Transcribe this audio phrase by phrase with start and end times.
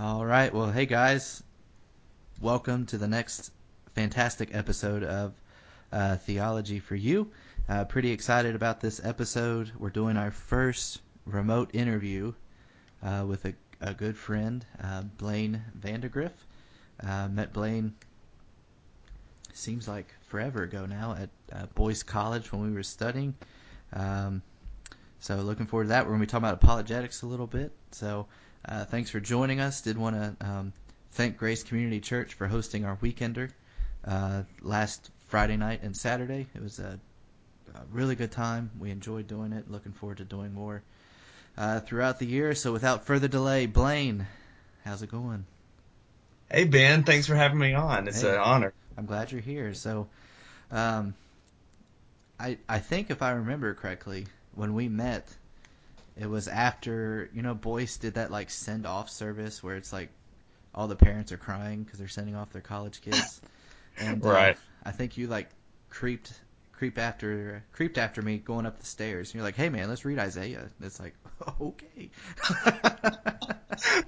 [0.00, 0.54] All right.
[0.54, 1.42] Well, hey guys,
[2.40, 3.50] welcome to the next
[3.96, 5.34] fantastic episode of
[5.90, 7.32] uh, Theology for You.
[7.68, 9.72] Uh, pretty excited about this episode.
[9.76, 12.32] We're doing our first remote interview
[13.02, 16.30] uh, with a, a, good friend, uh, Blaine Vandergriff.
[17.04, 17.92] Uh, met Blaine
[19.52, 23.34] seems like forever ago now at uh, Boyce College when we were studying.
[23.94, 24.42] Um,
[25.18, 26.04] so looking forward to that.
[26.04, 27.72] We're going to be talking about apologetics a little bit.
[27.90, 28.28] So
[28.64, 29.80] uh, thanks for joining us.
[29.80, 30.72] Did want to um,
[31.12, 33.50] thank Grace Community Church for hosting our weekender
[34.04, 36.46] uh, last Friday night and Saturday.
[36.54, 36.98] It was a,
[37.74, 38.70] a, really good time.
[38.78, 39.70] We enjoyed doing it.
[39.70, 40.82] Looking forward to doing more
[41.56, 42.54] uh, throughout the year.
[42.54, 44.26] So without further delay, Blaine,
[44.84, 45.44] how's it going?
[46.50, 48.08] Hey Ben, thanks for having me on.
[48.08, 48.72] It's hey, an honor.
[48.96, 49.74] I'm glad you're here.
[49.74, 50.08] So,
[50.70, 51.14] um,
[52.40, 55.28] I I think if I remember correctly, when we met,
[56.18, 60.10] it was after you know Boyce did that like send off service where it's like
[60.74, 63.40] all the parents are crying because they're sending off their college kids,
[63.98, 64.54] and uh.
[64.84, 65.48] I think you like
[65.90, 66.32] creeped
[66.72, 69.28] creep after creeped after me going up the stairs.
[69.28, 71.14] And you're like, "Hey man, let's read Isaiah." And it's like,
[71.60, 72.10] okay.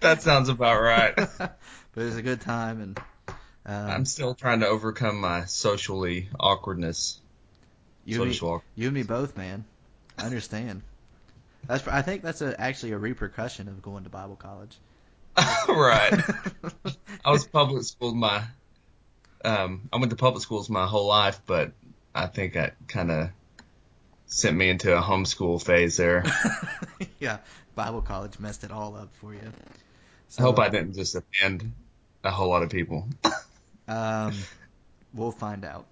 [0.00, 1.14] that sounds about right.
[1.38, 1.58] but
[1.96, 2.98] it was a good time, and
[3.66, 7.20] um, I'm still trying to overcome my socially awkwardness.
[8.04, 9.64] You, Social me, you and me both, man.
[10.16, 10.82] I understand.
[11.70, 14.76] That's I think that's a, actually a repercussion of going to Bible college.
[15.68, 16.12] right.
[17.24, 18.42] I was public school my
[19.44, 21.70] um I went to public schools my whole life, but
[22.12, 23.30] I think that kind of
[24.26, 26.24] sent me into a homeschool phase there.
[27.20, 27.38] yeah,
[27.76, 29.52] Bible college messed it all up for you.
[30.26, 31.72] So, I hope I didn't just offend
[32.24, 33.06] a whole lot of people.
[33.86, 34.34] um,
[35.14, 35.86] we'll find out.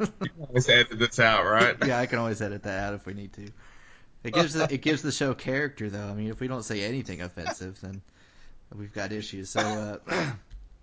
[0.00, 1.76] you can always edit this out, right?
[1.84, 3.50] yeah, I can always edit that out if we need to.
[4.24, 6.08] It gives the, it gives the show character, though.
[6.08, 8.02] I mean, if we don't say anything offensive, then
[8.74, 9.50] we've got issues.
[9.50, 10.32] So, uh,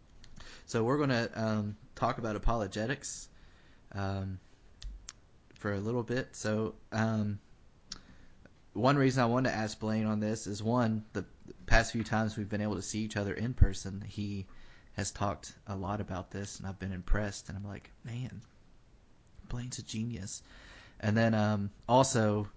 [0.66, 3.28] so we're gonna um, talk about apologetics
[3.94, 4.40] um,
[5.56, 6.30] for a little bit.
[6.36, 7.40] So, um,
[8.74, 11.26] one reason I wanted to ask Blaine on this is one, the
[11.66, 14.46] past few times we've been able to see each other in person, he
[14.94, 17.50] has talked a lot about this, and I've been impressed.
[17.50, 18.42] And I'm like, man,
[19.50, 20.42] Blaine's a genius.
[21.00, 22.48] And then um, also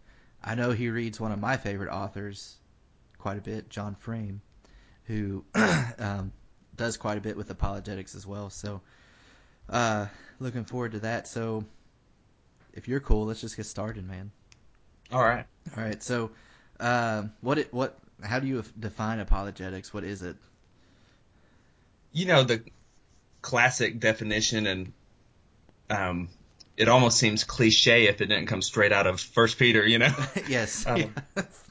[0.42, 2.56] I know he reads one of my favorite authors
[3.18, 4.40] quite a bit, John Frame,
[5.04, 5.44] who
[5.98, 6.32] um,
[6.76, 8.50] does quite a bit with apologetics as well.
[8.50, 8.80] So,
[9.68, 10.06] uh,
[10.38, 11.26] looking forward to that.
[11.26, 11.64] So,
[12.72, 14.30] if you're cool, let's just get started, man.
[15.12, 15.46] All right.
[15.76, 16.02] All right.
[16.02, 16.30] So,
[16.80, 17.98] um, what it what?
[18.22, 19.92] How do you define apologetics?
[19.92, 20.36] What is it?
[22.12, 22.62] You know the
[23.42, 24.92] classic definition, and
[25.90, 26.28] um,
[26.78, 30.14] it almost seems cliche if it didn't come straight out of First Peter, you know.
[30.48, 30.86] yes.
[30.98, 31.14] Um,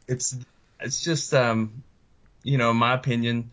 [0.07, 0.38] it's
[0.79, 1.84] it's just um,
[2.44, 3.51] you know, in my opinion,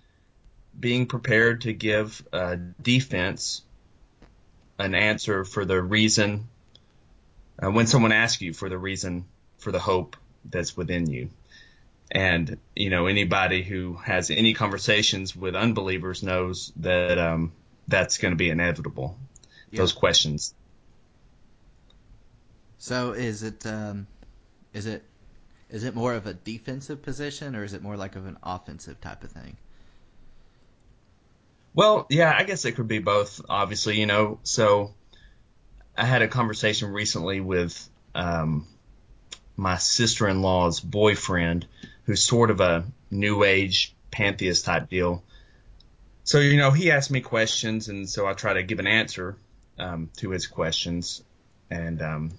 [0.78, 3.62] being prepared to give a defense
[4.78, 6.48] an answer for the reason
[7.62, 9.24] uh, when someone asks you for the reason
[9.58, 11.30] for the hope that's within you.
[12.10, 17.52] And you know, anybody who has any conversations with unbelievers knows that um,
[17.88, 19.16] that's going to be inevitable.
[19.70, 19.78] Yeah.
[19.78, 20.54] Those questions
[22.84, 24.06] so is it um,
[24.74, 25.02] is it
[25.70, 29.00] is it more of a defensive position or is it more like of an offensive
[29.00, 29.56] type of thing?
[31.72, 33.40] Well, yeah, I guess it could be both.
[33.48, 34.38] Obviously, you know.
[34.42, 34.92] So
[35.96, 38.66] I had a conversation recently with um,
[39.56, 41.66] my sister-in-law's boyfriend,
[42.04, 45.24] who's sort of a new age pantheist type deal.
[46.24, 49.36] So you know, he asked me questions, and so I try to give an answer
[49.78, 51.22] um, to his questions,
[51.70, 52.32] and um,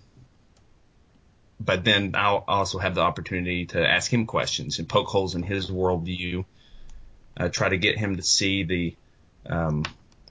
[1.59, 5.43] but then I'll also have the opportunity to ask him questions and poke holes in
[5.43, 6.45] his worldview,
[7.37, 8.95] uh, try to get him to see the
[9.47, 9.85] um,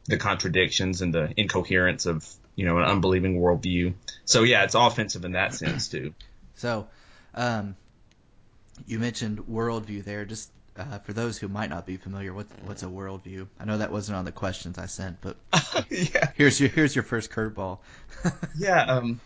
[0.06, 3.94] the contradictions and the incoherence of you know an unbelieving worldview.
[4.24, 6.14] So yeah, it's offensive in that sense too.
[6.56, 6.86] So,
[7.34, 7.74] um,
[8.86, 10.24] you mentioned worldview there.
[10.24, 13.48] Just uh, for those who might not be familiar, what's what's a worldview?
[13.58, 15.36] I know that wasn't on the questions I sent, but
[15.90, 16.30] yeah.
[16.36, 17.80] here's your here's your first curveball.
[18.56, 19.20] yeah, um,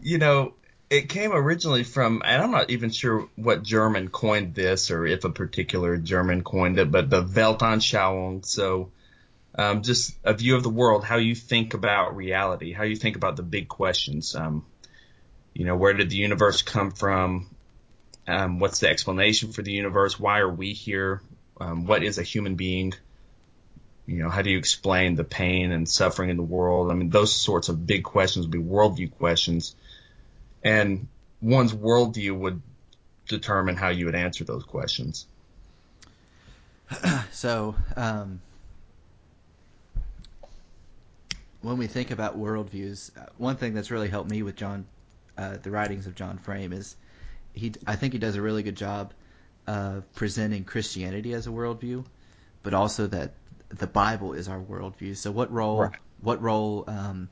[0.00, 0.52] you know,
[0.88, 5.24] it came originally from, and I'm not even sure what German coined this or if
[5.24, 8.44] a particular German coined it, but the Weltanschauung.
[8.46, 8.92] So,
[9.56, 13.16] um, just a view of the world, how you think about reality, how you think
[13.16, 14.34] about the big questions.
[14.36, 14.64] Um,
[15.54, 17.48] you know, where did the universe come from?
[18.28, 20.20] Um, what's the explanation for the universe?
[20.20, 21.22] Why are we here?
[21.60, 22.92] Um, what is a human being?
[24.06, 26.92] You know, how do you explain the pain and suffering in the world?
[26.92, 29.74] I mean, those sorts of big questions would be worldview questions
[30.62, 31.06] and
[31.40, 32.62] one's worldview would
[33.28, 35.26] determine how you would answer those questions.
[37.32, 38.40] so um,
[41.62, 44.86] when we think about worldviews, uh, one thing that's really helped me with John,
[45.36, 46.96] uh, the writings of John Frame is
[47.52, 47.72] he.
[47.86, 49.12] I think he does a really good job
[49.66, 52.04] of presenting Christianity as a worldview,
[52.62, 53.34] but also that
[53.68, 55.16] the Bible is our worldview.
[55.16, 55.80] So what role?
[55.80, 55.98] Right.
[56.20, 56.84] What role?
[56.86, 57.28] Um,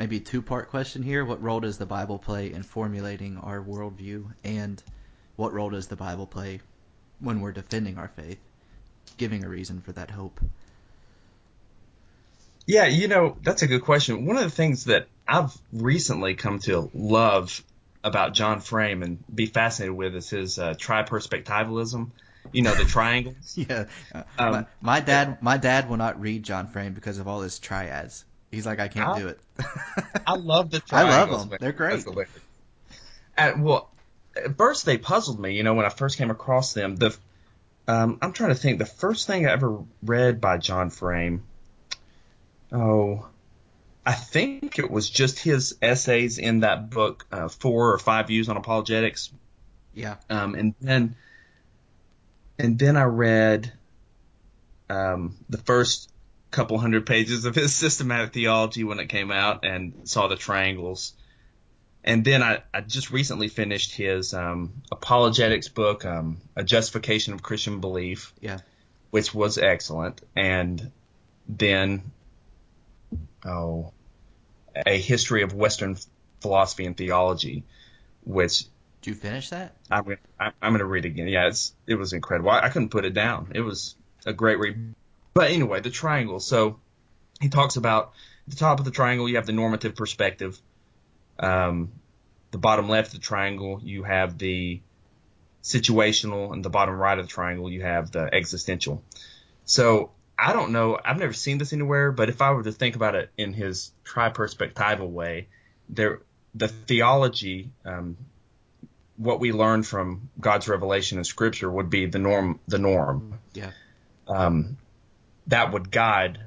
[0.00, 1.26] maybe a two part question here.
[1.26, 4.82] What role does the Bible play in formulating our worldview, and
[5.36, 6.60] what role does the Bible play
[7.18, 8.38] when we're defending our faith,
[9.18, 10.40] giving a reason for that hope?
[12.66, 14.24] Yeah, you know, that's a good question.
[14.24, 17.62] One of the things that I've recently come to love
[18.02, 22.10] about John Frame and be fascinated with is his uh, triperspectivalism.
[22.52, 23.54] You know, the triangles.
[23.54, 27.42] Yeah, Um, my, my dad, my dad will not read John Frame because of all
[27.42, 28.24] his triads.
[28.50, 29.38] He's like, I can't I- do it.
[30.26, 31.14] I love the triangles.
[31.14, 31.58] I love them.
[31.60, 32.04] They're great.
[33.36, 33.90] And, well,
[34.36, 35.54] at first they puzzled me.
[35.56, 37.16] You know, when I first came across them, the
[37.88, 38.78] um, I'm trying to think.
[38.78, 41.44] The first thing I ever read by John Frame,
[42.72, 43.26] oh,
[44.06, 48.48] I think it was just his essays in that book, uh, Four or Five Views
[48.48, 49.30] on Apologetics.
[49.94, 51.16] yeah, Um, and then,
[52.58, 53.72] and then I read
[54.88, 56.09] um, the first
[56.50, 61.14] couple hundred pages of his systematic theology when it came out, and saw the triangles.
[62.02, 67.42] And then I, I just recently finished his um, apologetics book, um, A Justification of
[67.42, 68.58] Christian Belief, yeah,
[69.10, 70.22] which was excellent.
[70.34, 70.92] And
[71.46, 72.10] then,
[73.44, 73.92] oh,
[74.86, 75.98] A History of Western
[76.40, 77.64] Philosophy and Theology,
[78.24, 78.64] which
[79.02, 79.74] did you finish that?
[79.90, 81.28] I'm I'm I'm gonna read it again.
[81.28, 82.50] Yeah, it's it was incredible.
[82.50, 83.52] I, I couldn't put it down.
[83.54, 83.94] It was
[84.26, 84.94] a great read.
[85.34, 86.40] But anyway, the triangle.
[86.40, 86.80] So
[87.40, 88.12] he talks about
[88.46, 90.60] at the top of the triangle you have the normative perspective.
[91.38, 91.92] Um,
[92.50, 94.80] the bottom left of the triangle you have the
[95.62, 99.02] situational, and the bottom right of the triangle you have the existential.
[99.64, 100.98] So I don't know.
[101.02, 103.92] I've never seen this anywhere, but if I were to think about it in his
[104.04, 105.48] tri-perspectival way,
[105.88, 106.20] there
[106.54, 108.16] the theology um,
[109.16, 112.58] what we learn from God's revelation in Scripture would be the norm.
[112.66, 113.72] The norm Yeah,
[114.26, 114.78] um,
[115.50, 116.38] that would guide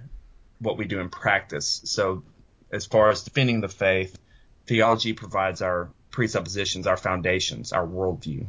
[0.60, 1.82] what we do in practice.
[1.86, 2.24] So,
[2.72, 4.18] as far as defending the faith,
[4.66, 8.48] theology provides our presuppositions, our foundations, our worldview,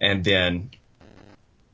[0.00, 0.70] and then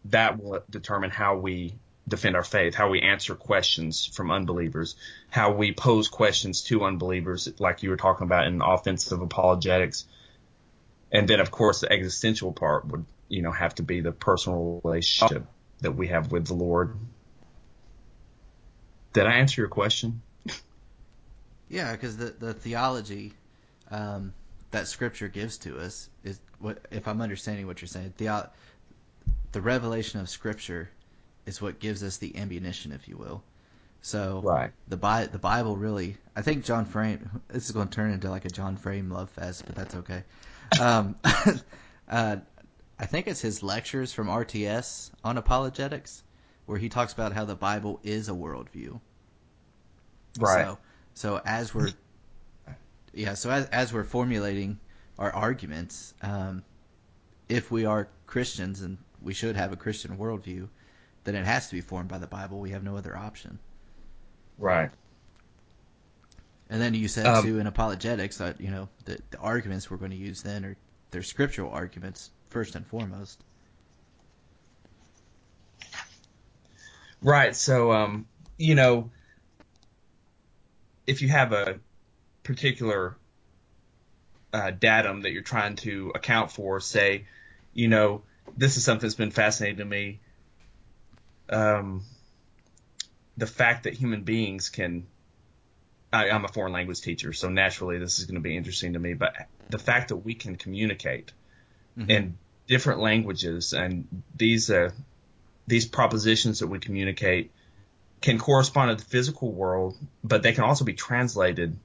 [0.07, 1.75] that will determine how we
[2.07, 4.97] defend our faith, how we answer questions from unbelievers,
[5.31, 10.07] how we pose questions to unbelievers, like you were talking about in offensive apologetics.
[11.11, 14.81] And then, of course, the existential part would, you know, have to be the personal
[14.85, 15.47] relationship
[15.81, 16.97] that we have with the Lord.
[19.15, 20.21] Did I answer your question?
[21.69, 23.33] yeah, because the the theology
[23.91, 24.35] um,
[24.73, 28.15] that Scripture gives to us is what if I'm understanding what you're saying.
[28.19, 28.51] The
[29.53, 30.91] the revelation of Scripture
[31.47, 33.43] is what gives us the ammunition, if you will.
[34.03, 34.73] So Right.
[34.89, 37.41] the Bi- the Bible really, I think John Frame.
[37.49, 40.25] This is going to turn into like a John Frame love fest, but that's okay.
[40.81, 41.15] Um,
[42.09, 42.37] uh,
[42.99, 46.23] I think it's his lectures from RTS on apologetics,
[46.67, 49.01] where he talks about how the Bible is a worldview.
[50.39, 50.65] Right.
[50.65, 50.79] So,
[51.15, 51.91] so as we're,
[53.13, 54.79] yeah, so as as we're formulating
[55.19, 56.65] our arguments, um,
[57.49, 60.69] if we are Christians and we should have a Christian worldview,
[61.25, 62.61] then it has to be formed by the Bible.
[62.61, 63.59] We have no other option.
[64.59, 64.91] Right.
[66.71, 69.99] And then you said Um, too in apologetics that you know the, the arguments we're
[69.99, 70.77] going to use then are
[71.11, 73.43] they're scriptural arguments first and foremost.
[77.25, 77.57] Right.
[77.57, 78.27] So, um,
[78.59, 79.11] you know,
[81.07, 81.81] if you have a
[82.43, 83.17] particular
[84.53, 87.25] uh, datum that you're trying to account for, say,
[87.73, 88.23] you know,
[88.59, 90.21] this is something that's been fascinating to me.
[91.49, 92.03] Um,
[93.39, 95.07] the fact that human beings can,
[96.13, 98.99] I, I'm a foreign language teacher, so naturally this is going to be interesting to
[98.99, 99.35] me, but
[99.71, 101.33] the fact that we can communicate
[101.99, 102.11] Mhm.
[102.11, 104.91] in different languages and these, uh,
[105.67, 107.53] these propositions that we communicate
[108.21, 111.79] can correspond to the physical world, but they can also be translated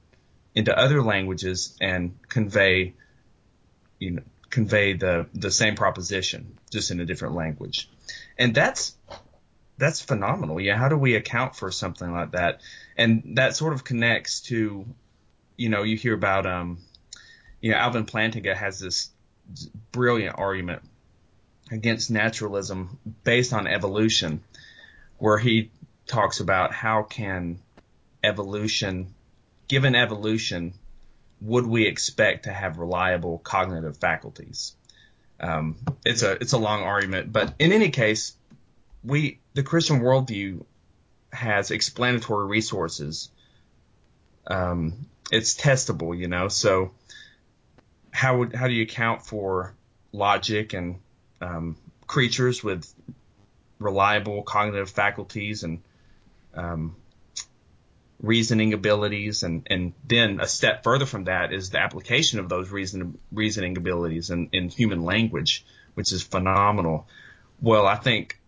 [0.54, 2.94] into other languages and convey,
[3.98, 7.88] you know, convey the the same proposition just in a different language,
[8.38, 8.96] and that's
[9.78, 10.60] that's phenomenal.
[10.60, 12.60] Yeah, how do we account for something like that?
[12.96, 14.84] And that sort of connects to,
[15.56, 16.78] you know, you hear about um,
[17.60, 19.10] you know, Alvin Plantinga has this
[19.92, 20.82] brilliant argument
[21.70, 24.42] against naturalism based on evolution,
[25.18, 25.70] where he
[26.06, 27.58] talks about how can
[28.22, 29.14] evolution,
[29.68, 30.74] given evolution,
[31.40, 34.74] would we expect to have reliable cognitive faculties?
[35.38, 38.34] Um, it's a it's a long argument, but in any case,
[39.02, 40.64] we the Christian worldview
[41.32, 43.30] has explanatory resources.
[44.46, 46.48] Um, it's testable, you know.
[46.48, 46.92] So
[48.10, 49.74] how would how do you account for
[50.12, 50.96] logic and
[51.40, 52.92] um, creatures with
[53.78, 55.82] reliable cognitive faculties and
[56.54, 56.96] um,
[58.20, 62.70] reasoning abilities, and and then a step further from that is the application of those
[62.70, 67.06] reason reasoning abilities in, in human language, which is phenomenal.
[67.60, 68.38] Well, I think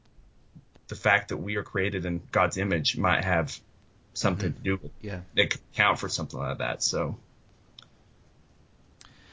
[0.89, 3.59] the fact that we are created in God's image might have
[4.15, 4.59] something mm-hmm.
[4.59, 5.21] to do with yeah.
[5.35, 6.83] it could count for something like that.
[6.83, 7.17] So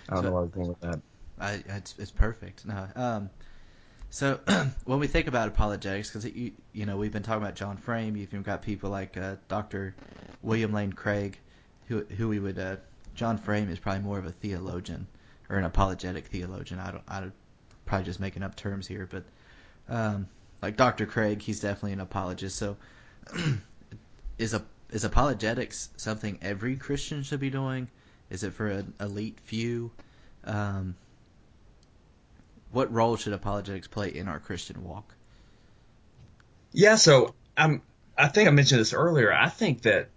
[0.07, 1.01] I don't so, know where I was going with that.
[1.39, 2.65] I, it's, it's perfect.
[2.65, 3.29] No, um,
[4.09, 4.39] so
[4.85, 8.15] when we think about apologetics, because you you know we've been talking about John Frame,
[8.15, 9.95] you've even got people like uh, Dr.
[10.41, 11.37] William Lane Craig,
[11.87, 12.77] who who we would uh,
[13.15, 15.07] John Frame is probably more of a theologian
[15.49, 16.79] or an apologetic theologian.
[16.79, 17.23] I don't I
[17.85, 19.23] probably just making up terms here, but
[19.89, 20.27] um,
[20.61, 21.05] like Dr.
[21.05, 22.57] Craig, he's definitely an apologist.
[22.57, 22.77] So
[24.37, 27.87] is a is apologetics something every Christian should be doing?
[28.29, 29.91] Is it for an elite few?
[30.45, 30.95] Um,
[32.71, 35.13] what role should apologetics play in our Christian walk?
[36.71, 37.81] Yeah, so I'm.
[38.17, 39.33] I think I mentioned this earlier.
[39.33, 40.09] I think that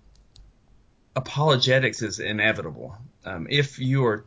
[1.15, 2.97] apologetics is inevitable.
[3.25, 4.25] Um, if you are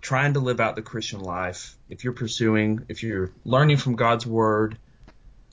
[0.00, 4.26] trying to live out the Christian life, if you're pursuing, if you're learning from God's
[4.26, 4.78] word,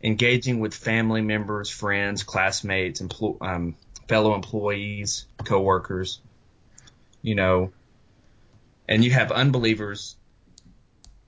[0.01, 3.75] engaging with family members, friends, classmates, empl- um,
[4.07, 6.21] fellow employees, coworkers,
[7.21, 7.71] you know,
[8.87, 10.15] and you have unbelievers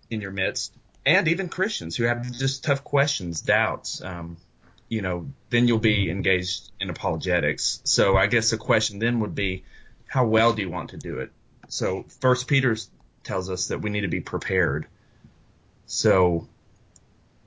[0.09, 0.73] in your midst,
[1.07, 4.35] and even Christians who have just tough questions, doubts, um,
[4.89, 7.79] you know, then you'll be engaged in apologetics.
[7.85, 9.63] So I guess the question then would be,
[10.05, 11.31] how well do you want to do it?
[11.69, 12.75] So First Peter
[13.23, 14.85] tells us that we need to be prepared.
[15.85, 16.49] So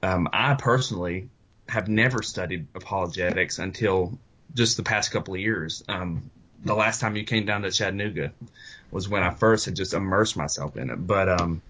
[0.02, 1.28] um, I personally
[1.68, 4.18] have never studied apologetics until
[4.54, 5.84] just the past couple of years.
[5.86, 6.30] Um,
[6.64, 8.32] the last time you came down to Chattanooga
[8.90, 10.96] was when I first had just immersed myself in it.
[10.96, 11.62] But um,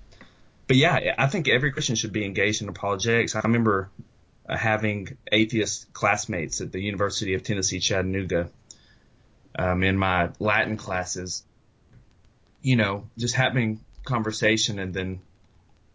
[0.70, 3.34] but yeah, I think every Christian should be engaged in apologetics.
[3.34, 3.90] I remember
[4.48, 8.52] uh, having atheist classmates at the University of Tennessee Chattanooga
[9.58, 11.42] um, in my Latin classes.
[12.62, 15.18] You know, just having conversation and then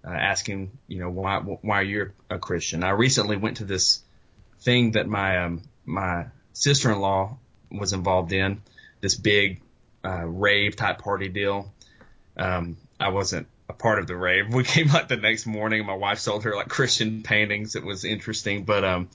[0.06, 2.84] uh, asking, you know, why why you're a Christian.
[2.84, 4.04] I recently went to this
[4.60, 7.38] thing that my um, my sister-in-law
[7.72, 8.62] was involved in,
[9.00, 9.62] this big
[10.04, 11.74] uh, rave type party deal.
[12.36, 14.54] Um, I wasn't a part of the rave.
[14.54, 15.86] We came like the next morning.
[15.86, 17.76] My wife sold her like Christian paintings.
[17.76, 19.10] It was interesting, but um,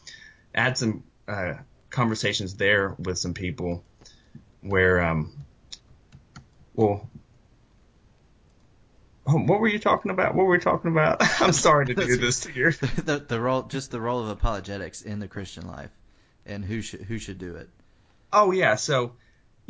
[0.54, 1.54] I had some uh,
[1.90, 3.84] conversations there with some people
[4.62, 5.32] where um,
[6.74, 7.08] well.
[9.26, 10.34] Oh, what were you talking about?
[10.34, 11.18] What were we talking about?
[11.40, 12.72] I'm sorry to do this to you.
[13.04, 15.90] The, the role, just the role of apologetics in the Christian life,
[16.46, 17.68] and who should who should do it.
[18.32, 19.12] Oh yeah, so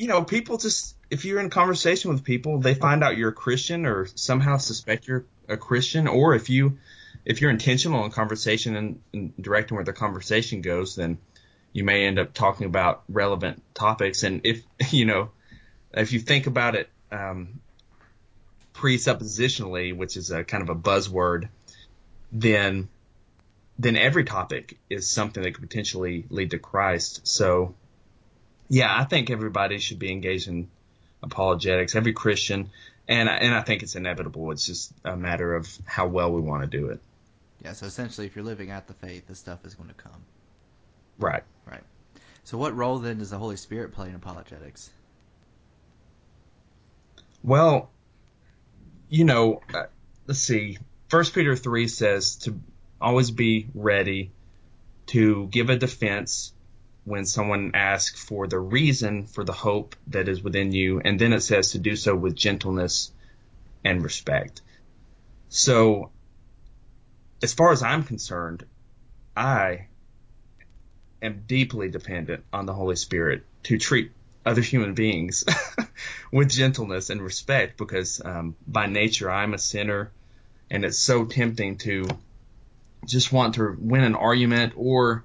[0.00, 3.34] you know, people just if you're in conversation with people, they find out you're a
[3.34, 6.78] Christian or somehow suspect you're a Christian, or if you
[7.26, 11.18] if you're intentional in conversation and, and directing where the conversation goes, then
[11.74, 14.22] you may end up talking about relevant topics.
[14.22, 15.32] And if you know,
[15.92, 17.60] if you think about it um,
[18.72, 21.50] presuppositionally, which is a kind of a buzzword,
[22.32, 22.88] then
[23.78, 27.28] then every topic is something that could potentially lead to Christ.
[27.28, 27.74] So
[28.70, 30.70] yeah, I think everybody should be engaged in
[31.22, 32.70] apologetics, every Christian,
[33.08, 34.52] and and I think it's inevitable.
[34.52, 37.00] It's just a matter of how well we want to do it.
[37.62, 37.72] Yeah.
[37.72, 40.22] So essentially, if you're living out the faith, this stuff is going to come.
[41.18, 41.42] Right.
[41.66, 41.82] Right.
[42.44, 44.88] So what role then does the Holy Spirit play in apologetics?
[47.42, 47.90] Well,
[49.08, 49.86] you know, uh,
[50.28, 50.78] let's see.
[51.08, 52.58] First Peter three says to
[53.00, 54.30] always be ready
[55.06, 56.52] to give a defense
[57.04, 61.32] when someone asks for the reason for the hope that is within you, and then
[61.32, 63.12] it says to do so with gentleness
[63.84, 64.60] and respect.
[65.48, 66.10] So,
[67.42, 68.64] as far as I'm concerned,
[69.36, 69.86] I
[71.22, 74.12] am deeply dependent on the Holy Spirit to treat
[74.44, 75.44] other human beings
[76.32, 80.10] with gentleness and respect because um, by nature I'm a sinner
[80.70, 82.06] and it's so tempting to
[83.04, 85.24] just want to win an argument or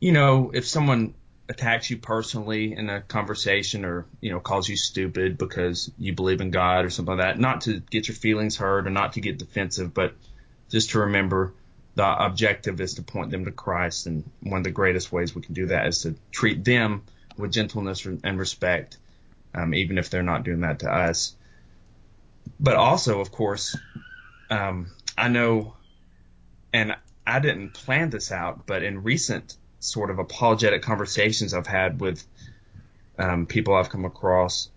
[0.00, 1.14] you know, if someone
[1.48, 6.40] attacks you personally in a conversation or, you know, calls you stupid because you believe
[6.40, 9.20] in God or something like that, not to get your feelings hurt or not to
[9.20, 10.14] get defensive, but
[10.70, 11.52] just to remember
[11.96, 14.06] the objective is to point them to Christ.
[14.06, 17.02] And one of the greatest ways we can do that is to treat them
[17.36, 18.96] with gentleness and respect,
[19.54, 21.34] um, even if they're not doing that to us.
[22.58, 23.76] But also, of course,
[24.50, 24.86] um,
[25.18, 25.74] I know,
[26.72, 32.00] and I didn't plan this out, but in recent sort of apologetic conversations I've had
[32.00, 32.24] with
[33.18, 34.68] um, people I've come across,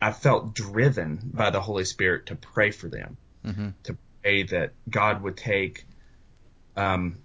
[0.00, 3.68] I felt driven by the Holy Spirit to pray for them, mm-hmm.
[3.84, 5.84] to pray that God would take
[6.76, 7.18] um,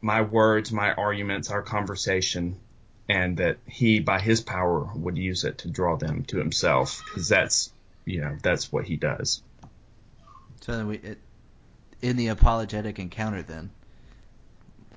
[0.00, 2.56] my words, my arguments, our conversation,
[3.08, 7.28] and that He, by His power, would use it to draw them to Himself, because
[7.28, 7.72] that's
[8.04, 9.42] you know that's what He does.
[10.60, 11.18] So then we, it,
[12.02, 13.70] in the apologetic encounter, then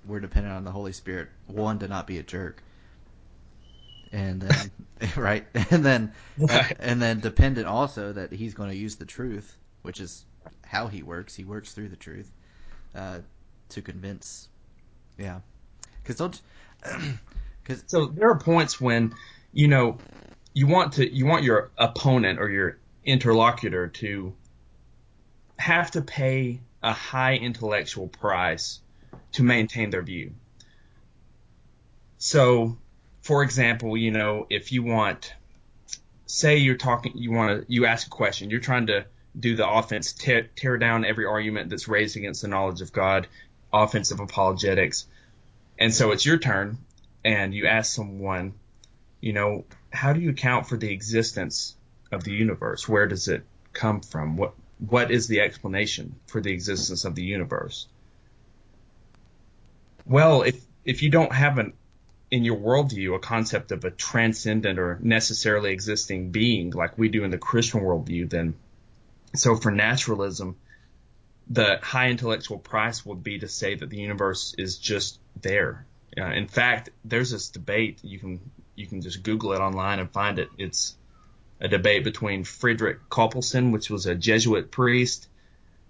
[0.05, 1.29] we're dependent on the Holy Spirit.
[1.47, 2.63] One to not be a jerk,
[4.11, 4.71] and then
[5.17, 6.75] right, and then Right.
[6.79, 10.25] and then dependent also that He's going to use the truth, which is
[10.63, 11.35] how He works.
[11.35, 12.31] He works through the truth
[12.95, 13.19] uh,
[13.69, 14.47] to convince.
[15.17, 15.39] Yeah,
[16.01, 16.41] because don't.
[17.63, 19.13] Because So there are points when,
[19.51, 19.97] you know,
[20.53, 24.33] you want to you want your opponent or your interlocutor to
[25.57, 28.79] have to pay a high intellectual price
[29.33, 30.33] to maintain their view.
[32.17, 32.77] So,
[33.21, 35.33] for example, you know, if you want
[36.25, 39.05] say you're talking you want to you ask a question, you're trying to
[39.37, 43.27] do the offense tear, tear down every argument that's raised against the knowledge of God,
[43.71, 45.07] offensive apologetics.
[45.77, 46.77] And so it's your turn
[47.25, 48.53] and you ask someone,
[49.21, 51.75] you know, how do you account for the existence
[52.11, 52.87] of the universe?
[52.87, 54.37] Where does it come from?
[54.37, 57.87] What what is the explanation for the existence of the universe?
[60.05, 61.73] Well, if if you don't have an
[62.29, 67.23] in your worldview a concept of a transcendent or necessarily existing being like we do
[67.23, 68.55] in the Christian worldview, then
[69.35, 70.57] so for naturalism,
[71.49, 75.85] the high intellectual price would be to say that the universe is just there.
[76.17, 78.39] Uh, in fact, there's this debate you can
[78.75, 80.49] you can just Google it online and find it.
[80.57, 80.95] It's
[81.59, 85.27] a debate between Friedrich Copleston, which was a Jesuit priest,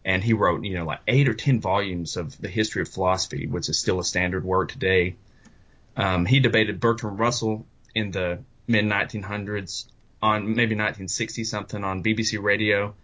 [0.05, 3.47] and he wrote you know like eight or ten volumes of the history of philosophy,
[3.47, 5.15] which is still a standard work today.
[5.95, 9.85] Um, he debated Bertrand Russell in the mid 1900s
[10.21, 12.95] on maybe 1960 something on BBC Radio.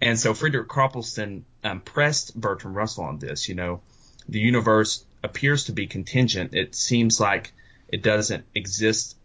[0.00, 3.48] And so Friedrich Copleston um, pressed Bertrand Russell on this.
[3.48, 3.82] You know,
[4.28, 6.54] the universe appears to be contingent.
[6.54, 7.52] It seems like
[7.88, 9.16] it doesn't exist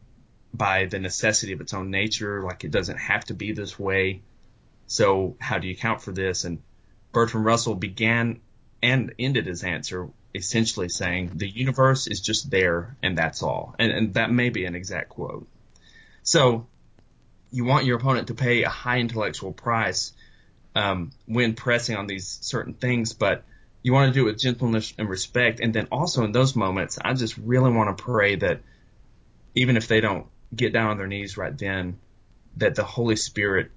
[0.53, 4.21] by the necessity of its own nature, like it doesn't have to be this way.
[4.87, 6.43] So how do you account for this?
[6.43, 6.61] And
[7.15, 8.41] Bertrand Russell began
[8.83, 13.73] and ended his answer essentially saying the universe is just there and that's all.
[13.79, 15.47] And, and that may be an exact quote.
[16.23, 16.67] So
[17.51, 20.11] you want your opponent to pay a high intellectual price
[20.75, 23.45] um, when pressing on these certain things, but
[23.81, 25.61] you want to do it with gentleness and respect.
[25.61, 28.59] And then also in those moments, I just really want to pray that
[29.55, 31.97] even if they don't get down on their knees right then,
[32.57, 33.71] that the Holy Spirit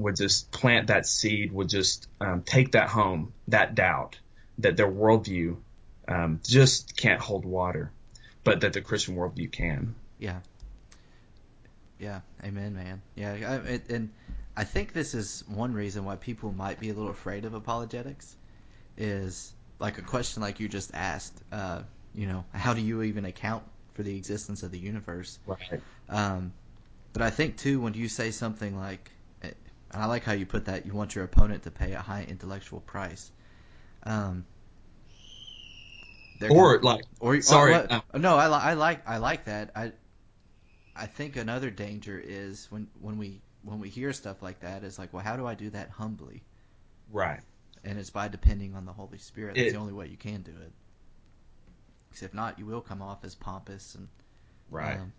[0.00, 4.18] would just plant that seed, would just um, take that home, that doubt,
[4.58, 5.56] that their worldview
[6.08, 7.90] um, just can't hold water,
[8.44, 9.94] but that the Christian worldview can.
[10.18, 10.40] Yeah.
[11.98, 12.20] Yeah.
[12.42, 13.02] Amen, man.
[13.14, 13.32] Yeah.
[13.32, 14.10] I, it, and
[14.56, 18.36] I think this is one reason why people might be a little afraid of apologetics
[18.96, 21.34] is like a question like you just asked.
[21.52, 21.82] Uh,
[22.14, 23.62] you know, how do you even account
[23.94, 25.38] for the existence of the universe?
[25.46, 25.80] Right.
[26.08, 26.52] Um,
[27.12, 29.10] but I think too when you say something like,
[29.92, 32.24] and I like how you put that, you want your opponent to pay a high
[32.28, 33.30] intellectual price.
[34.04, 34.44] Um,
[36.48, 39.72] Or gonna- like, or sorry, or what- uh, no, I, I like I like that.
[39.76, 39.92] I
[40.96, 44.98] I think another danger is when when we when we hear stuff like that is
[44.98, 46.42] like, well, how do I do that humbly?
[47.12, 47.40] right.
[47.84, 49.56] And it's by depending on the Holy Spirit.
[49.56, 50.72] That's It- the only way you can do it.
[52.08, 54.08] Because if not, you will come off as pompous and
[54.70, 54.98] Right.
[54.98, 55.12] um,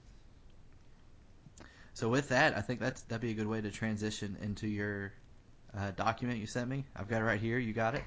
[1.93, 5.13] so with that, I think that's that'd be a good way to transition into your
[5.77, 6.85] uh, document you sent me.
[6.95, 7.57] I've got it right here.
[7.59, 8.03] You got it.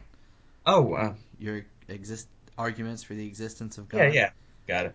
[0.67, 4.01] oh, uh, Your exist arguments for the existence of God.
[4.01, 4.31] yeah, yeah.
[4.67, 4.95] Got it.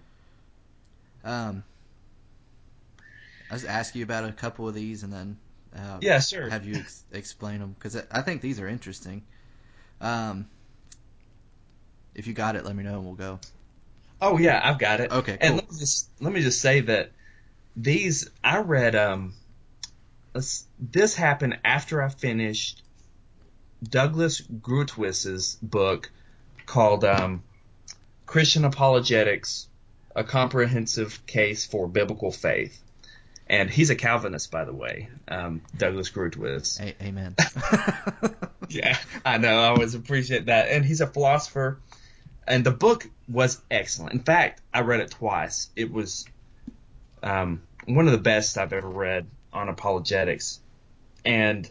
[1.23, 1.63] Um,
[3.52, 5.38] I'll just ask you about a couple of these and then
[5.75, 6.49] uh, Yeah, sure.
[6.49, 9.23] have you ex- explain them because I think these are interesting.
[10.02, 10.47] Um,
[12.15, 13.39] if you got it, let me know and we'll go.
[14.21, 15.12] Oh yeah, I've got it.
[15.12, 17.12] Okay, And let me just let me just say that
[17.82, 19.34] these I read um
[20.80, 22.84] this happened after I finished
[23.84, 26.12] Douglas Groothuis's book
[26.65, 27.44] called um,
[28.26, 29.68] Christian Apologetics:
[30.15, 32.82] A Comprehensive Case for Biblical Faith.
[33.48, 36.80] And he's a Calvinist, by the way, um, Douglas Grutwis.
[36.80, 37.36] A- amen.
[38.70, 39.58] Yeah, I know.
[39.58, 40.70] I always appreciate that.
[40.70, 41.80] And he's a philosopher.
[42.48, 44.13] And the book was excellent.
[44.13, 45.70] In fact, I read it twice.
[45.76, 46.26] It was
[47.24, 50.60] um, one of the best I've ever read on apologetics.
[51.25, 51.69] And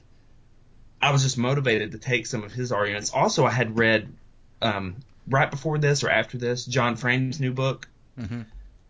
[1.00, 3.12] I was just motivated to take some of his arguments.
[3.14, 4.12] Also, I had read
[4.60, 4.96] um,
[5.28, 8.40] right before this or after this John Frame's new book Mm-hmm.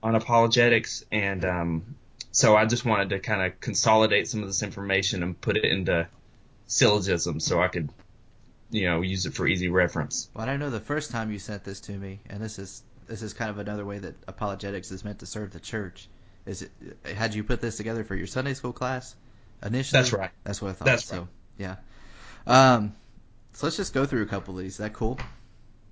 [0.02, 1.96] on apologetics, and um,
[2.32, 5.66] so I just wanted to kind of consolidate some of this information and put it
[5.66, 6.08] into
[6.66, 7.90] syllogism so I could,
[8.70, 10.30] you know, use it for easy reference.
[10.32, 13.20] Well, I know the first time you sent this to me, and this is this
[13.20, 16.08] is kind of another way that apologetics is meant to serve the church.
[16.46, 16.70] Is it?
[17.04, 19.14] Had you put this together for your Sunday school class
[19.64, 20.00] initially?
[20.00, 20.30] That's right.
[20.44, 20.84] That's what I thought.
[20.86, 21.76] That's so, yeah.
[22.46, 22.94] Um,
[23.52, 24.72] so let's just go through a couple of these.
[24.72, 25.18] Is that cool?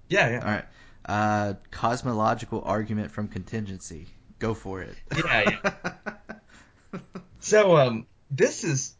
[0.09, 0.41] Yeah, yeah.
[0.41, 0.65] All right.
[1.05, 4.07] Uh, cosmological argument from contingency.
[4.39, 4.95] Go for it.
[5.17, 6.13] Yeah, yeah.
[7.47, 8.97] So um, this is,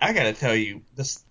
[0.00, 1.22] I gotta tell you, this,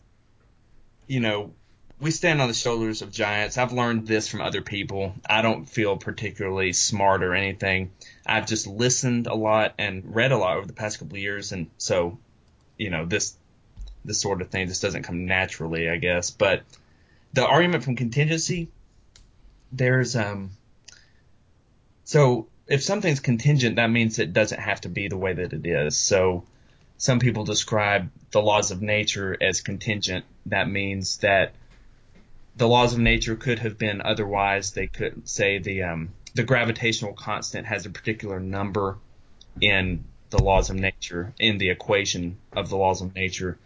[1.07, 1.53] you know,
[1.99, 3.57] we stand on the shoulders of giants.
[3.57, 5.15] I've learned this from other people.
[5.27, 7.91] I don't feel particularly smart or anything.
[8.25, 11.51] I've just listened a lot and read a lot over the past couple of years,
[11.51, 12.17] and so,
[12.77, 13.37] you know, this
[14.03, 16.29] this sort of thing just doesn't come naturally, I guess.
[16.29, 16.63] But
[17.33, 18.67] the argument from contingency,
[19.71, 20.51] there's um,
[22.03, 25.65] so if something's contingent, that means it doesn't have to be the way that it
[25.65, 25.95] is.
[25.95, 26.43] So
[26.97, 30.25] some people describe the laws of nature as contingent.
[30.47, 31.53] That means that
[32.57, 34.71] the laws of nature could have been otherwise.
[34.71, 38.97] They could say the um, the gravitational constant has a particular number
[39.61, 43.57] in the laws of nature in the equation of the laws of nature,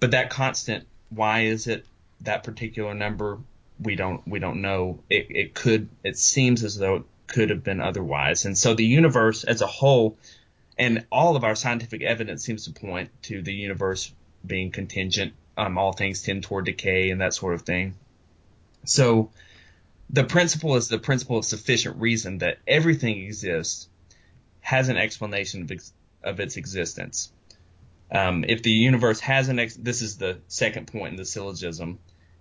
[0.00, 1.84] but that constant, why is it
[2.22, 3.38] that particular number?
[3.82, 5.00] We don't we don't know.
[5.08, 8.84] It, it could it seems as though it could have been otherwise, and so the
[8.84, 10.18] universe as a whole,
[10.78, 14.12] and all of our scientific evidence seems to point to the universe
[14.46, 15.32] being contingent.
[15.56, 17.94] Um, all things tend toward decay and that sort of thing.
[18.84, 19.30] So
[20.08, 23.88] the principle is the principle of sufficient reason that everything exists
[24.60, 27.32] has an explanation of, ex- of its existence.
[28.12, 31.98] Um, if the universe has an ex- this is the second point in the syllogism.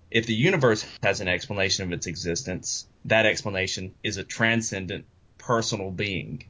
[0.10, 5.06] If the universe has an explanation of its existence, that explanation is a transcendent
[5.38, 6.44] personal being.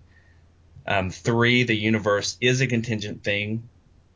[0.87, 3.67] Um, three, the universe is a contingent thing.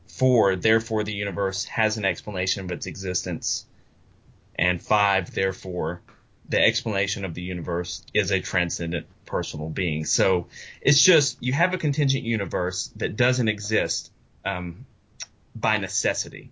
[0.08, 3.66] Four, therefore the universe has an explanation of its existence.
[4.64, 6.00] And five, therefore,
[6.48, 10.06] the explanation of the universe is a transcendent personal being.
[10.06, 10.48] So
[10.82, 14.10] it's just you have a contingent universe that doesn't exist
[14.46, 14.86] um,
[15.54, 16.50] by necessity.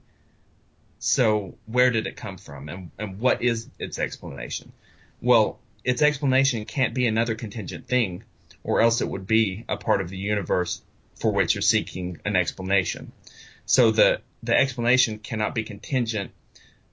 [0.99, 4.73] So where did it come from, and, and what is its explanation?
[5.21, 8.23] Well, its explanation can't be another contingent thing,
[8.61, 10.81] or else it would be a part of the universe
[11.15, 13.13] for which you're seeking an explanation.
[13.65, 16.31] So the the explanation cannot be contingent.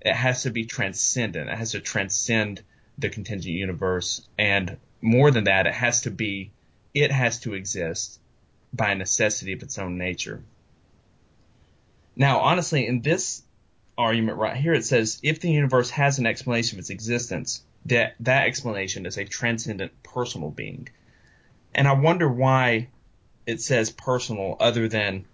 [0.01, 1.51] It has to be transcendent.
[1.51, 2.63] It has to transcend
[2.99, 6.51] the contingent universe, and more than that, it has to be
[6.95, 8.19] it has to exist
[8.73, 10.43] by necessity of its own nature.
[12.17, 13.43] Now, honestly, in this
[13.97, 18.15] argument right here, it says if the universe has an explanation of its existence, that
[18.21, 20.89] that explanation is a transcendent personal being.
[21.75, 22.89] And I wonder why
[23.47, 25.27] it says personal other than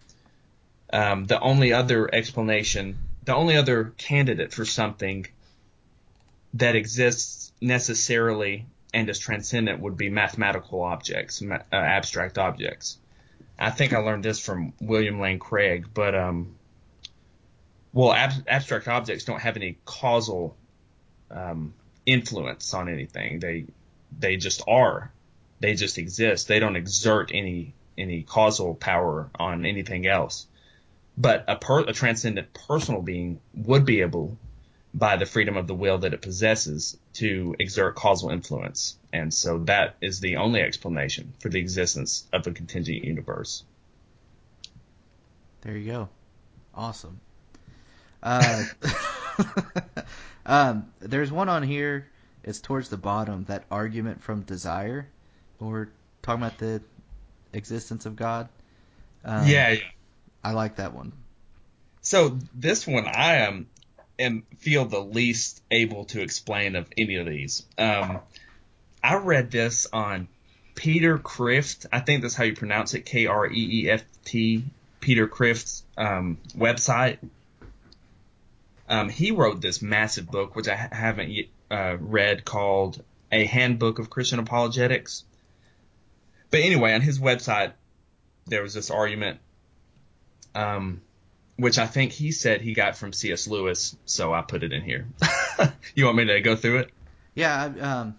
[0.93, 5.27] um, the only other explanation, the only other candidate for something
[6.55, 12.99] that exists necessarily and is transcendent would be mathematical objects, ma- uh, abstract objects.
[13.59, 16.55] I think I learned this from William Lane Craig, but um,
[17.93, 20.57] well, ab- abstract objects don't have any causal
[21.31, 21.75] um,
[22.07, 23.41] influence on anything.
[23.41, 23.67] They
[24.17, 25.13] they just are.
[25.61, 26.47] They just exist.
[26.47, 30.47] They don't exert any any causal power on anything else.
[31.17, 34.37] But a, per, a transcendent personal being would be able,
[34.93, 38.97] by the freedom of the will that it possesses, to exert causal influence.
[39.13, 43.65] And so that is the only explanation for the existence of a contingent universe.
[45.61, 46.09] There you go.
[46.75, 47.21] Awesome.
[48.23, 48.65] Uh,
[50.47, 52.09] um, there's one on here.
[52.43, 53.45] It's towards the bottom.
[53.45, 55.09] That argument from desire.
[55.59, 55.89] When we're
[56.23, 56.83] talking about the
[57.53, 58.49] existence of God.
[59.25, 59.81] Um, yeah, yeah.
[60.45, 61.13] I like that one.
[62.03, 63.67] So this one I am
[64.19, 67.65] am feel the least able to explain of any of these.
[67.79, 68.21] Um,
[69.03, 70.29] I read this on
[70.75, 71.87] Peter Kreeft.
[71.93, 73.07] I think that's how you pronounce it.
[73.07, 74.65] K R E E F T.
[75.01, 77.19] Peter Kreeft's um, website.
[78.89, 81.31] Um, he wrote this massive book, which I haven't
[81.71, 85.25] uh, read, called A Handbook of Christian Apologetics.
[86.51, 87.73] But anyway, on his website,
[88.47, 89.41] there was this argument
[90.55, 91.01] um,
[91.57, 93.47] which I think he said he got from C.S.
[93.47, 95.07] Lewis, so I put it in here.
[95.95, 96.91] you want me to go through it?
[97.35, 97.73] Yeah.
[97.81, 98.19] Um,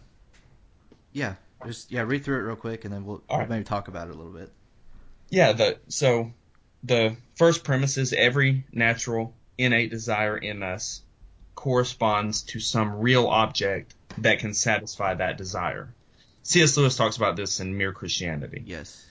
[1.12, 1.36] yeah.
[1.66, 2.02] Just yeah.
[2.02, 3.50] Read through it real quick, and then we'll, we'll right.
[3.50, 4.52] maybe talk about it a little bit.
[5.30, 5.54] Yeah.
[5.54, 6.32] The so
[6.84, 11.02] the first premise is every natural innate desire in us
[11.56, 15.94] corresponds to some real object that can satisfy that desire.
[16.44, 16.78] C.S.
[16.78, 18.64] Lewis talks about this in Mere Christianity.
[18.66, 19.04] Yes.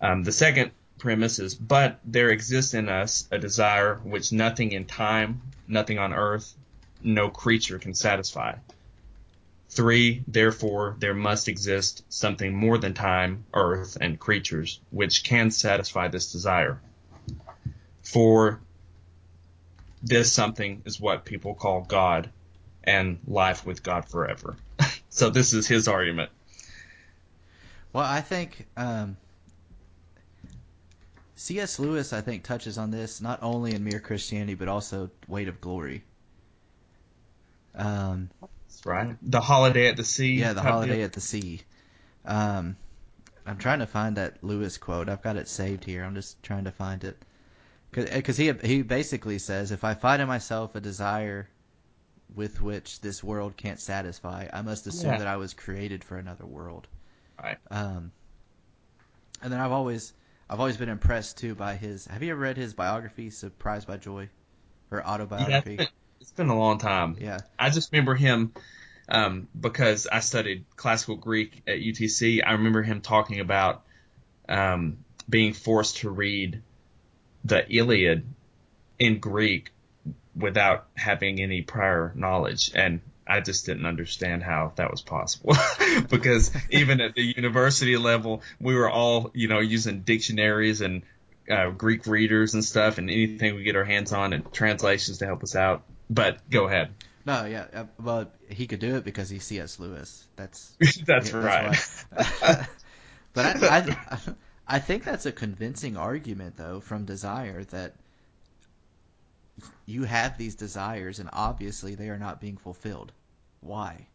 [0.00, 0.72] Um, the second
[1.02, 6.12] premise is, but there exists in us a desire which nothing in time, nothing on
[6.12, 6.54] earth,
[7.02, 8.54] no creature can satisfy.
[9.68, 16.06] Three, therefore, there must exist something more than time, earth, and creatures which can satisfy
[16.06, 16.80] this desire.
[18.04, 18.60] Four,
[20.04, 22.30] this something is what people call God
[22.84, 24.54] and life with God forever.
[25.08, 26.30] so this is his argument.
[27.92, 29.16] Well, I think um,
[31.42, 31.78] C.S.
[31.80, 35.60] Lewis, I think, touches on this not only in Mere Christianity but also Weight of
[35.60, 36.04] Glory.
[37.74, 38.30] Um,
[38.84, 39.16] right.
[39.22, 40.34] The Holiday at the Sea.
[40.34, 41.04] yeah, the Holiday deal.
[41.04, 41.60] at the Sea.
[42.24, 42.76] Um,
[43.44, 45.08] I'm trying to find that Lewis quote.
[45.08, 46.04] I've got it saved here.
[46.04, 47.16] I'm just trying to find it
[47.90, 51.48] because he he basically says, if I find in myself a desire
[52.34, 55.18] with which this world can't satisfy, I must assume Yeah.
[55.18, 56.86] that I was created for another world.
[57.42, 57.58] Right.
[57.70, 58.12] Um,
[59.42, 60.12] and then I've always
[60.52, 62.06] I've always been impressed too by his.
[62.08, 64.28] Have you ever read his biography, Surprised by Joy,
[64.90, 65.76] or Yeah, autobiography?
[65.76, 65.86] been,
[66.20, 67.16] it's been a long time.
[67.18, 67.38] Yeah.
[67.58, 68.52] I just remember him
[69.08, 72.42] um, because I studied classical Greek at UTC.
[72.46, 73.84] I remember him talking about
[74.46, 76.60] um, being forced to read
[77.46, 78.26] the Iliad
[78.98, 79.70] in Greek
[80.36, 83.00] without having any prior knowledge, and
[83.32, 85.56] I just didn't understand how that was possible
[86.10, 91.02] because even at the university level, we were all you know using dictionaries and
[91.50, 95.26] uh, Greek readers and stuff, and anything we get our hands on and translations to
[95.26, 95.84] help us out.
[96.10, 96.90] But go ahead.
[97.24, 97.66] No, yeah.
[97.72, 99.78] Uh, well, he could do it because he's C.S.
[99.78, 100.26] Lewis.
[100.36, 101.76] That's that's yeah, right.
[102.10, 102.66] why.
[103.32, 104.18] but I, I
[104.66, 107.94] I think that's a convincing argument though from desire that
[109.86, 113.12] you have these desires and obviously they are not being fulfilled.
[113.62, 114.06] Why?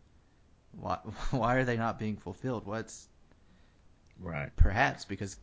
[0.74, 1.00] Why
[1.32, 2.66] why are they not being fulfilled?
[2.66, 3.08] What's
[4.20, 4.56] right.
[4.56, 5.38] perhaps because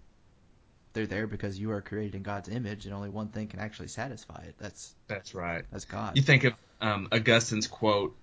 [0.93, 3.88] they're there because you are created in God's image and only one thing can actually
[3.88, 4.55] satisfy it.
[4.59, 5.64] That's That's right.
[5.73, 6.17] that's God.
[6.17, 8.17] You think of um, Augustine's quote.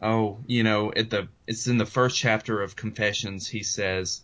[0.00, 3.46] Oh, you know, at the it's in the first chapter of Confessions.
[3.46, 4.20] He says,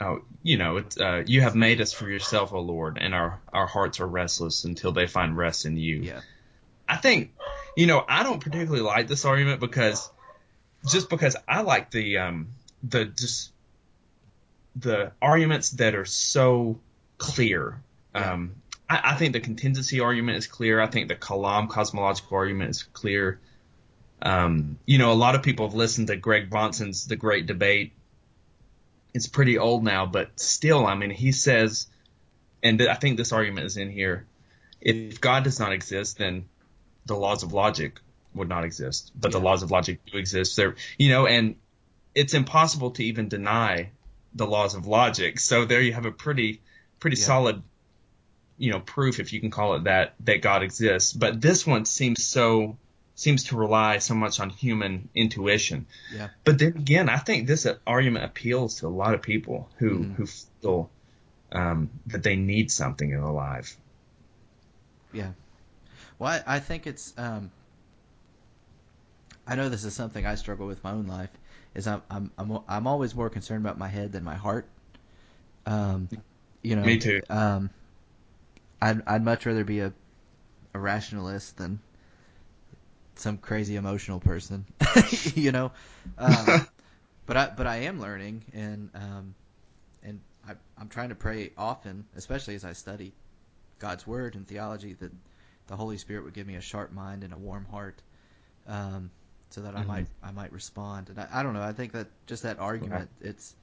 [0.00, 3.40] "Oh, you know, it's, uh, you have made us for yourself, O Lord, and our
[3.52, 6.20] our hearts are restless until they find rest in you." Yeah.
[6.88, 7.32] I think,
[7.76, 10.10] you know, I don't particularly like this argument because
[10.88, 12.48] just because I like the um
[12.82, 13.52] the just
[14.76, 16.78] the arguments that are so
[17.18, 17.80] clear.
[18.14, 18.56] Um,
[18.88, 20.80] I, I think the contingency argument is clear.
[20.80, 23.40] I think the Kalam cosmological argument is clear.
[24.20, 27.92] Um, you know, a lot of people have listened to Greg Bahnsen's The Great Debate.
[29.14, 31.86] It's pretty old now, but still, I mean, he says,
[32.62, 34.26] and I think this argument is in here.
[34.80, 36.46] If God does not exist, then
[37.06, 37.98] the laws of logic
[38.34, 39.12] would not exist.
[39.18, 40.56] But the laws of logic do exist.
[40.56, 41.56] There, you know, and
[42.14, 43.90] it's impossible to even deny
[44.34, 45.38] the laws of logic.
[45.38, 46.60] So there you have a pretty,
[47.00, 47.26] pretty Yeah.
[47.26, 47.62] solid,
[48.56, 51.12] you know, proof, if you can call it that, that God exists.
[51.12, 52.78] But this one seems so,
[53.14, 55.86] seems to rely so much on human intuition.
[56.14, 56.28] Yeah.
[56.44, 60.14] But then again, I think this argument appeals to a lot of people who, Mhm.
[60.14, 60.90] who feel,
[61.50, 63.76] um, that they need something in their life.
[65.12, 65.32] Yeah.
[66.22, 67.12] Well, I, I think it's.
[67.18, 67.50] Um,
[69.44, 71.30] I know this is something I struggle with my own life.
[71.74, 74.68] Is I'm I'm I'm, I'm always more concerned about my head than my heart.
[75.66, 76.08] Um,
[76.62, 76.84] you know.
[76.84, 77.22] Me too.
[77.28, 77.70] Um,
[78.80, 79.92] I'd I'd much rather be a
[80.74, 81.80] a rationalist than
[83.16, 84.64] some crazy emotional person.
[85.34, 85.72] you know.
[86.18, 86.68] Um,
[87.26, 89.34] but I but I am learning and um,
[90.04, 93.12] and I, I'm trying to pray often, especially as I study
[93.80, 95.10] God's word and theology, that
[95.66, 98.02] the Holy Spirit would give me a sharp mind and a warm heart,
[98.66, 99.10] um,
[99.50, 99.86] so that I Mhm.
[99.86, 101.08] might I might respond.
[101.10, 101.62] And I, I don't know.
[101.62, 103.54] I think that just that argument, it's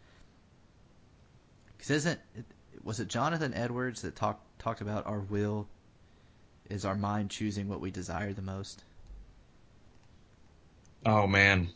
[1.77, 2.45] because isn't it,
[2.83, 5.67] was it Jonathan Edwards that talked talked about our will
[6.69, 8.83] is our mind choosing what we desire the most.
[11.05, 11.69] Oh man,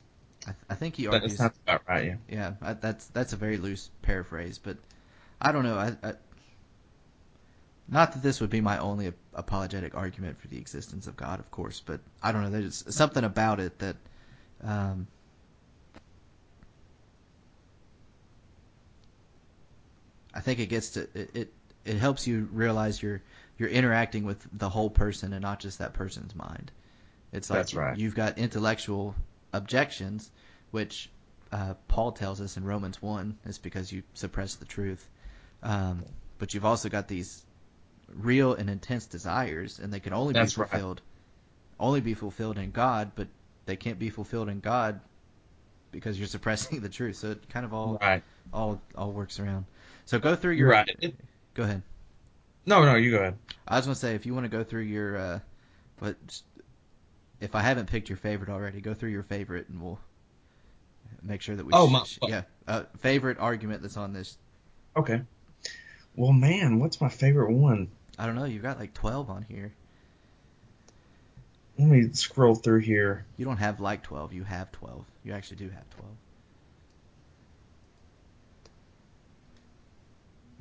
[0.48, 1.38] I, th- I think he that argues.
[1.38, 2.06] sounds about right.
[2.06, 2.16] Yeah.
[2.30, 4.78] Yeah, I, that's that's a very loose paraphrase, but
[5.42, 5.78] I don't know.
[5.78, 6.14] I, I
[7.88, 11.52] not that this would be my only apologetic argument for the existence of God, of
[11.52, 12.50] course, but I don't know.
[12.50, 13.96] There's something about it that
[14.63, 15.08] um,
[20.34, 21.54] I think it gets to it, it.
[21.86, 23.22] It helps you realize you're
[23.58, 26.72] you're interacting with the whole person and not just that person's mind.
[27.34, 27.98] It's like right.
[27.98, 29.15] you've got intellectual
[29.52, 30.30] objections,
[30.72, 31.10] which
[31.52, 35.08] uh, Paul tells us in Romans one is because you suppress the truth.
[35.62, 36.06] Um,
[36.39, 37.43] but you've also got these
[38.15, 40.69] real and intense desires, and they can only That's be right.
[40.69, 41.02] fulfilled
[41.80, 43.28] only be fulfilled in God, but
[43.65, 44.99] they can't be fulfilled in God
[45.91, 47.17] because you're suppressing the truth.
[47.17, 48.23] So it kind of all Right.
[48.54, 49.65] all all works around.
[50.06, 50.89] So go through your Right.
[51.02, 51.15] It-
[51.56, 51.82] Go ahead.
[52.65, 53.38] no, no, you go ahead.
[53.67, 55.39] I was gonna say if you want to go through your, uh,
[55.99, 56.15] but
[57.39, 59.99] if I haven't picked your favorite already, go through your favorite and we'll
[61.21, 61.71] make sure that we.
[61.73, 64.38] Oh, sh- my- sh- yeah, uh, favorite argument that's on this.
[64.95, 65.21] Okay.
[66.15, 67.89] Well, man, what's my favorite one?
[68.17, 68.45] I don't know.
[68.45, 69.73] You've got like twelve on here.
[71.78, 73.26] Let me scroll through here.
[73.38, 74.34] You don't have like twelve.
[74.34, 75.06] You have twelve.
[75.23, 76.15] You actually do have twelve.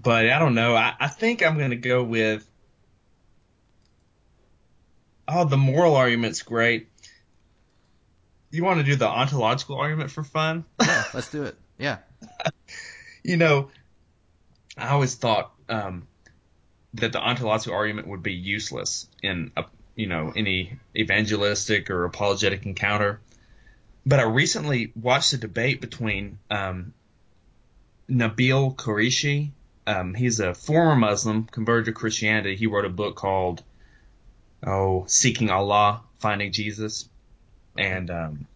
[0.02, 0.74] But I don't know.
[0.74, 2.48] I, I think I'm going to go with.
[5.28, 6.88] Oh, the moral argument's great.
[8.50, 10.64] You want to do the ontological argument for fun?
[10.80, 11.56] Yeah, let's do it.
[11.78, 11.98] Yeah.
[13.22, 13.70] you know,
[14.76, 16.06] I always thought um,
[16.94, 22.66] that the ontological argument would be useless in a, you know any evangelistic or apologetic
[22.66, 23.20] encounter.
[24.04, 26.92] But I recently watched a debate between um,
[28.10, 29.50] Nabil Qureshi.
[29.86, 32.56] Um, he's a former Muslim converted to Christianity.
[32.56, 33.62] He wrote a book called
[34.66, 37.08] "Oh, Seeking Allah, Finding Jesus,"
[37.76, 38.46] and um,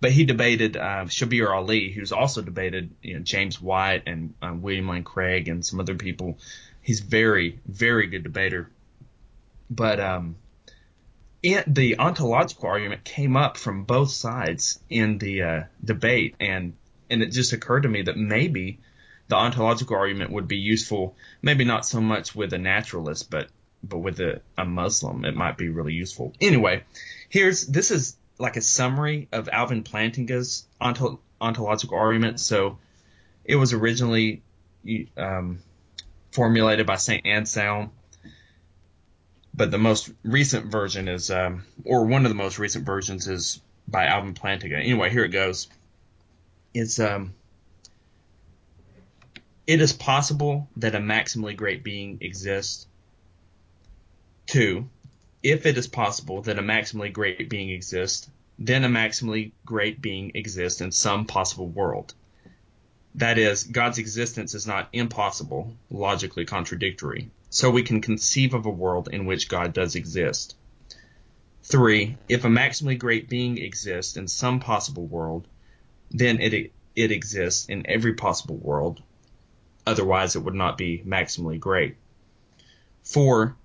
[0.00, 4.62] but he debated uh, Shabir Ally, who's also debated you know, James White and um,
[4.62, 6.38] William Lane Craig and some other people.
[6.88, 8.70] He's very, very good debater.
[9.68, 10.36] But um,
[11.42, 16.72] in, the ontological argument came up from both sides in the uh, debate, and
[17.10, 18.78] and it just occurred to me that maybe
[19.26, 23.50] the ontological argument would be useful, maybe not so much with a naturalist, but
[23.82, 26.32] but with a, a Muslim, it might be really useful.
[26.40, 26.84] Anyway,
[27.28, 32.40] here's this is like a summary of Alvin Plantinga's ontological argument.
[32.40, 32.78] So
[33.44, 34.40] it was originally
[35.18, 35.58] um,
[36.32, 37.90] formulated by Saint Anselm,
[39.54, 43.60] but the most recent version is, um, or one of the most recent versions is
[43.88, 44.78] by Alvin Plantinga.
[44.78, 45.68] Anyway, here it goes.
[46.74, 47.34] It's um,
[49.66, 52.86] it is possible that a maximally great being exists.
[54.46, 54.88] Two,
[55.42, 60.32] if it is possible that a maximally great being exists, then a maximally great being
[60.34, 62.14] exists in some possible world.
[63.14, 68.70] That is, God's existence is not impossible, logically contradictory, so we can conceive of a
[68.70, 70.54] world in which God does exist.
[71.62, 75.48] Three, if a maximally great being exists in some possible world,
[76.10, 79.02] then it, it exists in every possible world,
[79.86, 81.96] otherwise it would not be maximally great.
[83.02, 83.56] Four,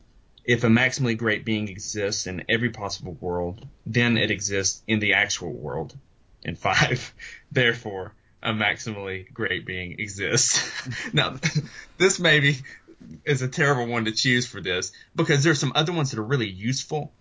[0.45, 5.13] if a maximally great being exists in every possible world, then it exists in the
[5.13, 5.97] actual world.
[6.43, 7.13] And five,
[7.51, 10.69] therefore, a maximally great being exists.
[11.13, 11.36] now,
[11.97, 12.58] this maybe
[13.25, 16.23] is a terrible one to choose for this because there's some other ones that are
[16.23, 17.12] really useful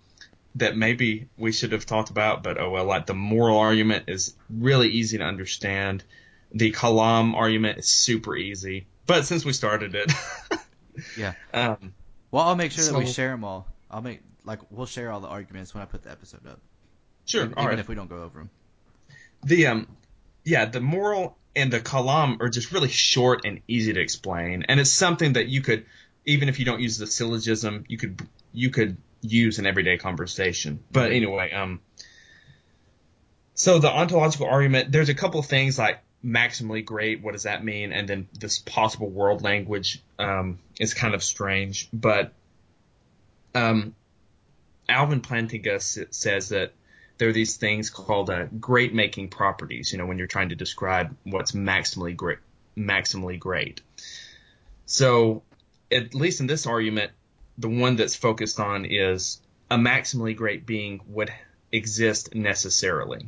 [0.56, 4.34] that maybe we should have talked about, but oh well, like the moral argument is
[4.50, 6.04] really easy to understand.
[6.52, 10.12] The kalam argument is super easy, but since we started it,
[11.16, 11.34] Yeah.
[11.54, 11.94] um,
[12.30, 13.66] Well, I'll make sure that we share them all.
[13.90, 16.60] I'll make like we'll share all the arguments when I put the episode up,
[17.26, 17.78] sure, even, all right.
[17.78, 18.50] if we don't go over them.
[19.44, 19.86] the um
[20.44, 24.64] yeah the moral and the kalam are just really short and easy to explain.
[24.68, 25.86] And it's something that you could
[26.24, 28.20] even if you don't use the syllogism you could
[28.52, 30.82] you could use in everyday conversation.
[30.90, 31.80] But anyway um
[33.54, 37.64] so the ontological argument there's a couple of things like maximally great what does that
[37.64, 37.92] mean?
[37.92, 41.88] And then this possible world language um is kind of strange.
[41.92, 42.32] But
[43.54, 43.94] um
[44.88, 46.72] alvin plantinga s- says that
[47.18, 49.92] there are these things called uh, great making properties.
[49.92, 52.38] You know, when you're trying to describe what's maximally great,
[52.76, 53.80] maximally great.
[54.86, 55.42] So,
[55.90, 57.12] at least in this argument,
[57.58, 61.32] the one that's focused on is a maximally great being would
[61.70, 63.26] exist necessarily.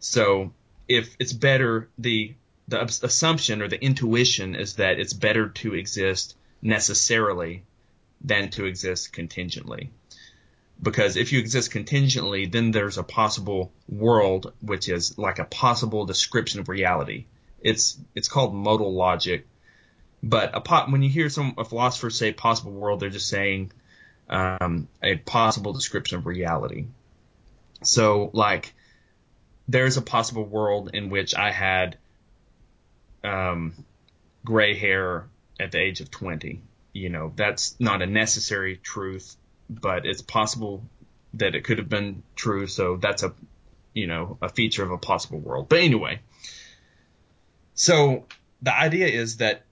[0.00, 0.52] So,
[0.88, 2.34] if it's better, the
[2.66, 7.62] the assumption or the intuition is that it's better to exist necessarily
[8.20, 9.90] than to exist contingently
[10.80, 16.04] because if you exist contingently, then there's a possible world which is like a possible
[16.06, 17.26] description of reality.
[17.60, 19.46] It's it's called modal logic,
[20.22, 23.72] but a when you hear some a philosopher say possible world, they're just saying
[24.28, 26.86] um, a possible description of reality.
[27.82, 28.72] So like
[29.66, 31.98] there's a possible world in which I had
[33.24, 33.84] um,
[34.44, 35.26] gray hair
[35.58, 36.62] at the age of 20.
[36.92, 39.36] You know, that's not a necessary truth
[39.68, 40.82] but it's possible
[41.34, 42.66] that it could have been true.
[42.66, 43.34] So that's a,
[43.94, 45.68] you know, a feature of a possible world.
[45.68, 46.20] But anyway,
[47.74, 48.26] so
[48.62, 49.64] the idea is that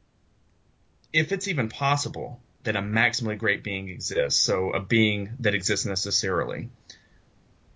[1.13, 5.87] if it's even possible that a maximally great being exists, so a being that exists
[5.87, 6.69] necessarily,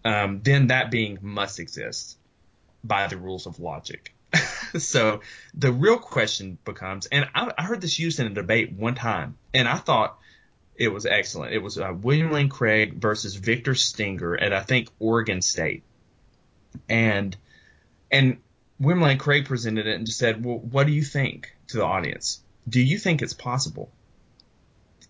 [0.05, 2.19] um, then that being must exist
[2.83, 4.15] by the rules of logic.
[4.79, 5.21] so
[5.55, 9.37] the real question becomes, and I, I, heard this used in a debate one time,
[9.53, 10.19] and I thought
[10.81, 11.53] it was excellent.
[11.53, 15.83] It was uh, William Lane Craig versus Victor Stenger at I think Oregon State,
[16.89, 17.37] and
[18.11, 18.39] and
[18.81, 21.85] William Lane Craig presented it and just said, "Well, what do you think to the
[21.85, 22.41] audience?
[22.67, 23.93] Do you think it's possible?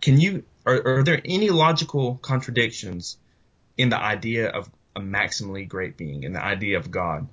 [0.00, 3.16] Can you are, are there any logical contradictions
[3.78, 7.28] in the idea of a maximally great being, and the idea of God?"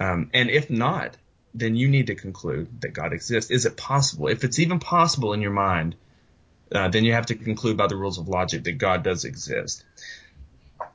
[0.00, 1.16] Um, and if not,
[1.54, 3.52] then you need to conclude that God exists.
[3.52, 4.26] Is it possible?
[4.26, 5.94] If it's even possible in your mind,
[6.74, 9.84] uh, then you have to conclude by the rules of logic that God does exist.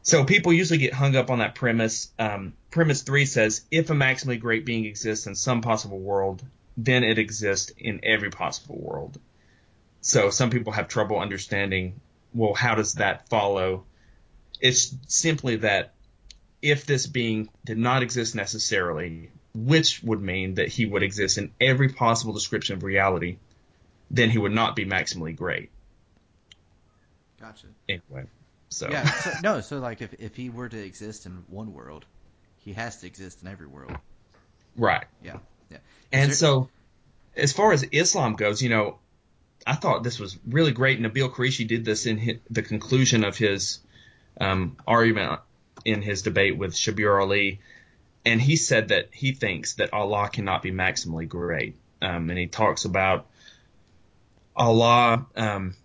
[0.01, 2.11] So people usually get hung up on that premise.
[2.17, 6.43] Um, premise three says if a maximally great being exists in some possible world,
[6.77, 9.19] then it exists in every possible world.
[10.01, 11.99] So some people have trouble understanding,
[12.33, 13.85] well, how does that follow?
[14.61, 15.93] It's simply that
[16.61, 21.51] if this being did not exist necessarily, which would mean that he would exist in
[21.59, 23.37] every possible description of reality,
[24.09, 25.69] then he would not be maximally great.
[27.39, 27.67] Gotcha.
[27.87, 28.25] Anyway,
[28.69, 32.05] so yeah, so, no, so like if if he were to exist in one world,
[32.57, 33.95] he has to exist in every world.
[34.75, 35.05] Right.
[35.23, 35.37] Yeah.
[35.69, 35.77] Yeah.
[35.77, 35.81] Is
[36.11, 36.69] and there- so,
[37.35, 38.97] as far as Islam goes, you know,
[39.65, 40.99] I thought this was really great.
[40.99, 43.79] Nabil Qureshi did this in his, the conclusion of his
[44.39, 45.41] um, argument
[45.85, 47.59] in his debate with Shabir Ally,
[48.25, 52.47] and he said that he thinks that Allah cannot be maximally great, um, and he
[52.47, 53.27] talks about
[54.57, 55.25] Allah.
[55.35, 55.75] Um,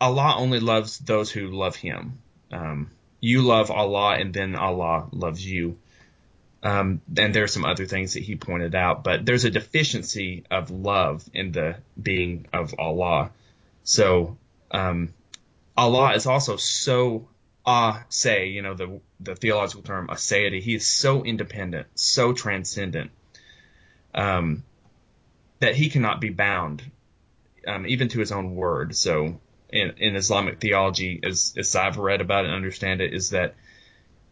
[0.00, 2.18] Allah only loves those who love Him.
[2.50, 2.90] Um,
[3.20, 5.78] you love Allah, and then Allah loves you.
[6.62, 10.44] Um, and there are some other things that he pointed out, but there's a deficiency
[10.50, 13.32] of love in the being of Allah.
[13.82, 14.38] So
[14.70, 15.12] um,
[15.76, 17.28] Allah is also so
[17.66, 20.60] ah say, you know, the the theological term aseity.
[20.60, 23.10] He is so independent, so transcendent,
[24.14, 24.64] um,
[25.60, 26.82] that he cannot be bound,
[27.66, 28.94] um, even to his own word.
[28.96, 29.40] So
[29.70, 33.54] in, in Islamic theology, as as I've read about it and understand it, is that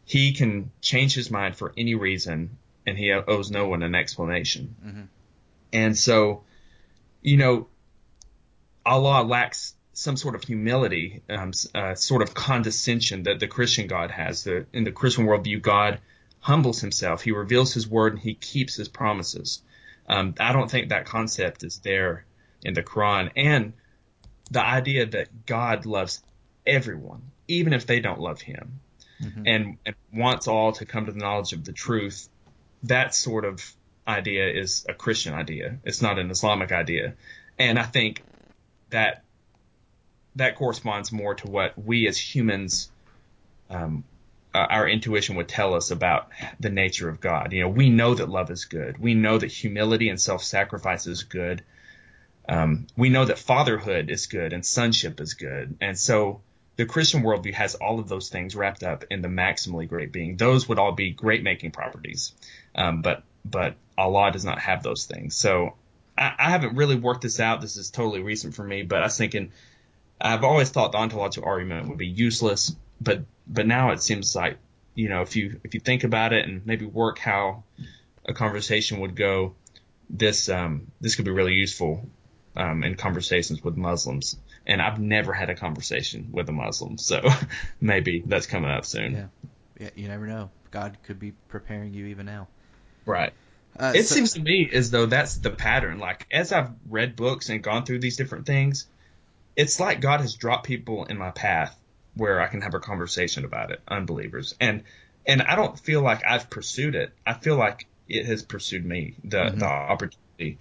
[0.04, 4.74] he can change his mind for any reason, and he owes no one an explanation.
[4.84, 5.06] Mhm.
[5.72, 6.44] And so,
[7.22, 7.68] you know,
[8.84, 14.10] Allah lacks some sort of humility, um, uh, sort of condescension that the Christian God
[14.10, 14.44] has.
[14.44, 16.00] The, in the Christian worldview, God
[16.40, 17.22] humbles himself.
[17.22, 19.62] He reveals his word and he keeps his promises.
[20.08, 22.24] Um, I don't think that concept is there
[22.62, 23.30] in the Quran.
[23.36, 23.72] And
[24.50, 26.22] the idea that God loves
[26.66, 28.80] everyone, even if they don't love him,
[29.20, 29.42] Mhm.
[29.46, 32.28] and, and wants all to come to the knowledge of the truth,
[32.82, 33.62] that sort of
[34.06, 35.78] idea is a Christian idea.
[35.84, 37.14] It's not an Islamic idea.
[37.58, 38.22] And I think
[38.90, 39.22] that
[40.36, 42.90] that corresponds more to what we as humans,
[43.70, 44.02] um,
[44.54, 46.28] uh, our intuition would tell us about
[46.60, 47.52] the nature of God.
[47.52, 48.98] You know, we know that love is good.
[48.98, 51.62] We know that humility and self-sacrifice is good.
[52.48, 55.76] Um, we know that fatherhood is good and sonship is good.
[55.80, 56.42] And so
[56.76, 60.36] the Christian worldview has all of those things wrapped up in the maximally great being.
[60.36, 62.34] Those would all be great making properties.
[62.74, 65.36] Um, but, but Allah does not have those things.
[65.36, 65.74] So
[66.18, 67.60] I, I haven't really worked this out.
[67.60, 69.52] This is totally recent for me, but I was thinking,
[70.20, 74.58] I've always thought the ontological argument would be useless, but, but now it seems like,
[74.94, 77.64] you know, if you, if you think about it and maybe work how
[78.26, 79.54] a conversation would go,
[80.10, 82.08] this, um, this could be really useful,
[82.56, 84.36] um, in conversations with Muslims.
[84.66, 87.20] And I've never had a conversation with a Muslim, so
[87.80, 89.12] maybe that's coming up soon.
[89.12, 89.26] Yeah.
[89.80, 90.50] Yeah, you never know.
[90.70, 92.46] God could be preparing you even now.
[93.04, 93.32] Right.
[93.78, 95.98] Uh, It so- seems to me as though that's the pattern.
[95.98, 98.86] Like as I've read books and gone through these different things,
[99.56, 101.76] it's like God has dropped people in my path
[102.14, 104.54] where I can have a conversation about it, unbelievers.
[104.60, 104.84] And
[105.26, 107.12] and I don't feel like I've pursued it.
[107.26, 109.58] I feel like it has pursued me, the Mhm.
[109.60, 110.58] the opportunity.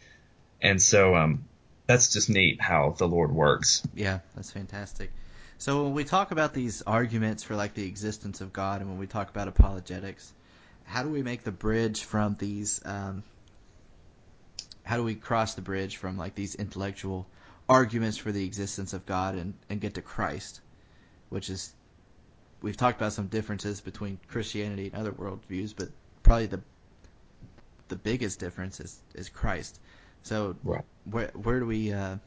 [0.62, 1.46] And so um
[1.88, 3.86] that's just neat how the Lord works.
[3.94, 5.12] Yeah, that's fantastic.
[5.58, 8.98] So when we talk about these arguments for like the existence of God, and when
[9.00, 10.34] we talk about apologetics,
[10.86, 12.82] how do we make the bridge from these?
[12.86, 13.24] Um,
[14.84, 17.28] how do we cross the bridge from like these intellectual
[17.70, 20.62] arguments for the existence of God and and get to Christ,
[21.32, 21.74] which is
[22.62, 25.90] we've talked about some differences between Christianity and other worldviews, but
[26.22, 26.62] probably the
[27.88, 29.80] the biggest difference is is Christ.
[30.24, 30.86] So Right.
[31.06, 32.18] where where do we uh,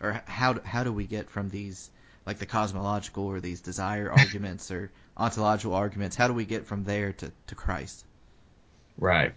[0.00, 1.90] or how how do we get from these
[2.26, 6.14] like the cosmological or these desire arguments or ontological arguments?
[6.16, 8.04] How do we get from there to to Christ?
[8.98, 9.34] Right.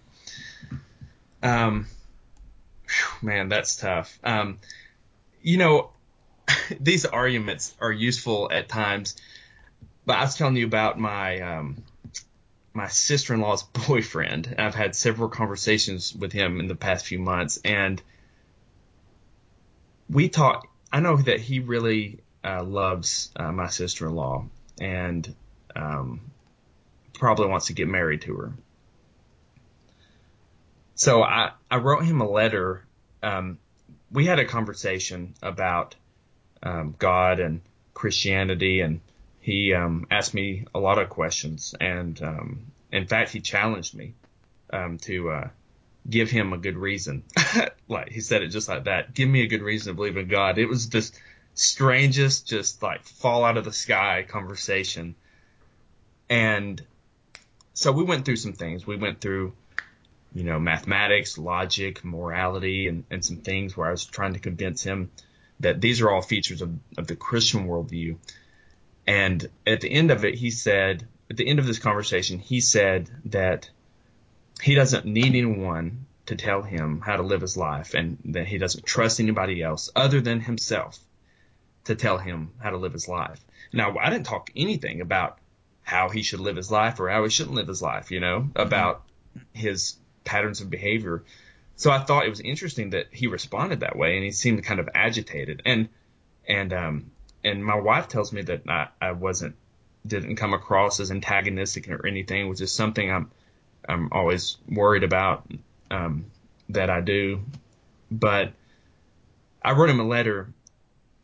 [1.41, 1.88] Um,
[3.22, 4.20] man, that's tough.
[4.24, 4.60] Um,
[5.41, 5.91] you know,
[6.80, 9.16] these arguments are useful at times.
[10.05, 11.84] but I was telling you about my um,
[12.74, 14.55] my sister in law's boyfriend.
[14.57, 18.01] I've had several conversations with him in the past few months, and
[20.09, 20.68] we talk.
[20.91, 24.45] I know that he really uh, loves uh, my sister in law,
[24.80, 25.34] and
[25.76, 26.22] um,
[27.13, 28.53] probably wants to get married to her.
[30.95, 32.86] So I, I wrote him a letter.
[33.22, 33.57] Um,
[34.11, 35.95] we had a conversation about
[36.64, 37.62] um, God and
[37.93, 39.01] Christianity, and
[39.39, 41.76] he um, asked me a lot of questions.
[41.80, 44.14] And um, in fact, he challenged me
[44.72, 45.47] um, to uh,
[46.10, 47.24] give him a good reason.
[47.88, 49.14] like he said it just like that.
[49.14, 50.58] Give me a good reason to believe in God.
[50.58, 51.10] It was the
[51.53, 55.16] strangest, just like fall out of the sky conversation.
[56.30, 56.82] And
[57.74, 58.88] so we went through some things.
[58.88, 59.53] We went through
[60.36, 64.84] you know, mathematics, logic, morality, and, and some things where I was trying to convince
[64.84, 65.10] him
[65.60, 68.18] that these are all features of, of the Christian worldview.
[69.08, 72.60] And at the end of it, he said, at the end of this conversation, he
[72.60, 73.70] said that
[74.62, 78.58] he doesn't need anyone to tell him how to live his life and that he
[78.58, 80.99] doesn't trust anybody else other than himself
[81.86, 83.39] to tell him how to live his life.
[83.72, 85.38] Now, I didn't talk anything about
[85.84, 88.49] how he should live his life or how he shouldn't live his life, you know,
[88.56, 89.03] about
[89.53, 91.24] his patterns of behavior.
[91.76, 94.80] So I thought it was interesting that he responded that way, and he seemed kind
[94.80, 95.61] of agitated.
[95.65, 95.89] And
[96.47, 97.11] and um
[97.43, 99.55] and my wife tells me that I, I wasn't
[100.05, 103.32] didn't come across as antagonistic or anything, which is something I'm
[103.88, 105.47] I'm always worried about
[105.91, 106.26] um,
[106.69, 107.41] that I do.
[108.11, 108.53] But
[109.63, 110.49] I wrote him a letter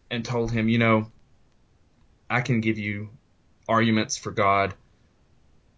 [0.09, 1.11] and told him, you know,
[2.29, 3.09] I can give you
[3.67, 4.73] arguments for God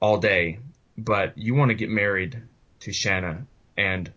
[0.02, 0.60] all day,
[0.98, 2.42] but you want to get married
[2.82, 3.46] to Shanna,
[3.78, 4.12] and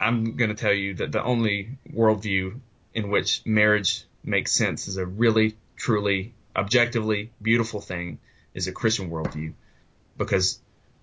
[0.00, 2.58] I'm going to tell you that the only worldview
[2.94, 8.18] in which marriage makes sense is a really, truly, objectively beautiful thing
[8.54, 9.52] is a Christian worldview,
[10.16, 10.58] because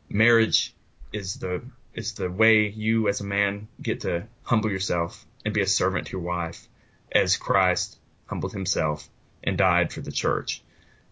[0.10, 0.74] marriage
[1.14, 1.62] is the
[1.94, 6.08] is the way you as a man get to humble yourself and be a servant
[6.08, 6.68] to your wife,
[7.12, 9.10] as Christ humbled himself
[9.44, 10.62] and died for the church,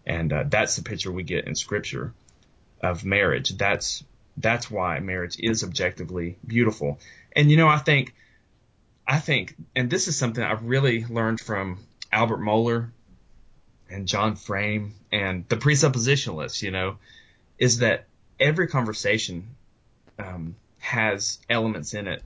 [0.04, 2.12] and uh, that's the picture we get in Scripture
[2.80, 3.56] of marriage.
[3.56, 4.04] That's
[4.36, 6.98] that's why marriage is objectively beautiful.
[7.34, 8.14] And you know, I think,
[9.06, 11.78] I think, and this is something I've really learned from
[12.12, 12.90] Albert Mohler
[13.90, 16.96] and John Frame and the presuppositionalists, you know,
[17.58, 18.06] is that
[18.38, 19.48] every conversation
[20.18, 22.22] um, has elements in it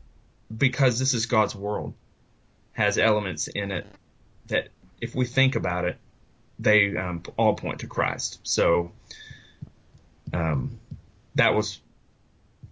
[0.54, 1.94] because this is God's world,
[2.72, 3.86] has elements in it
[4.48, 4.68] that
[5.00, 5.96] if we think about it,
[6.58, 8.40] they um, all point to Christ.
[8.42, 8.92] So
[10.32, 10.78] um,
[11.36, 11.80] that was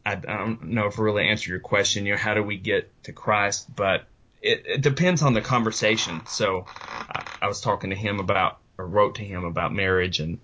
[0.08, 2.06] I, don't know if I really answered your question.
[2.06, 3.74] You know, how do we get to Christ?
[3.74, 4.06] But
[4.40, 6.22] it, it depends on the conversation.
[6.26, 10.38] So I, I was talking to him about, or wrote to him about marriage, and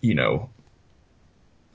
[0.00, 0.50] you know,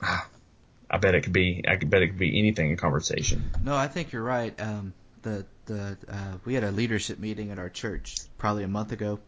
[0.00, 1.64] I bet it could be.
[1.66, 3.50] I bet it could be anything in conversation.
[3.62, 4.58] No, I think you're right.
[4.60, 4.92] Um,
[5.22, 9.20] the the uh, we had a leadership meeting at our church probably a month ago,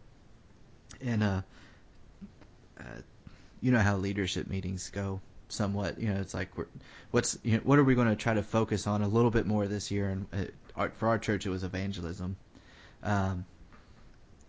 [1.01, 1.41] and uh,
[2.79, 2.83] uh
[3.61, 5.19] you know how leadership meetings go
[5.49, 5.99] somewhat.
[5.99, 6.49] You know, it's like
[7.11, 9.45] what's you know, what are we going to try to focus on a little bit
[9.45, 10.09] more this year?
[10.09, 12.37] And uh, for our church, it was evangelism.
[13.03, 13.45] Um,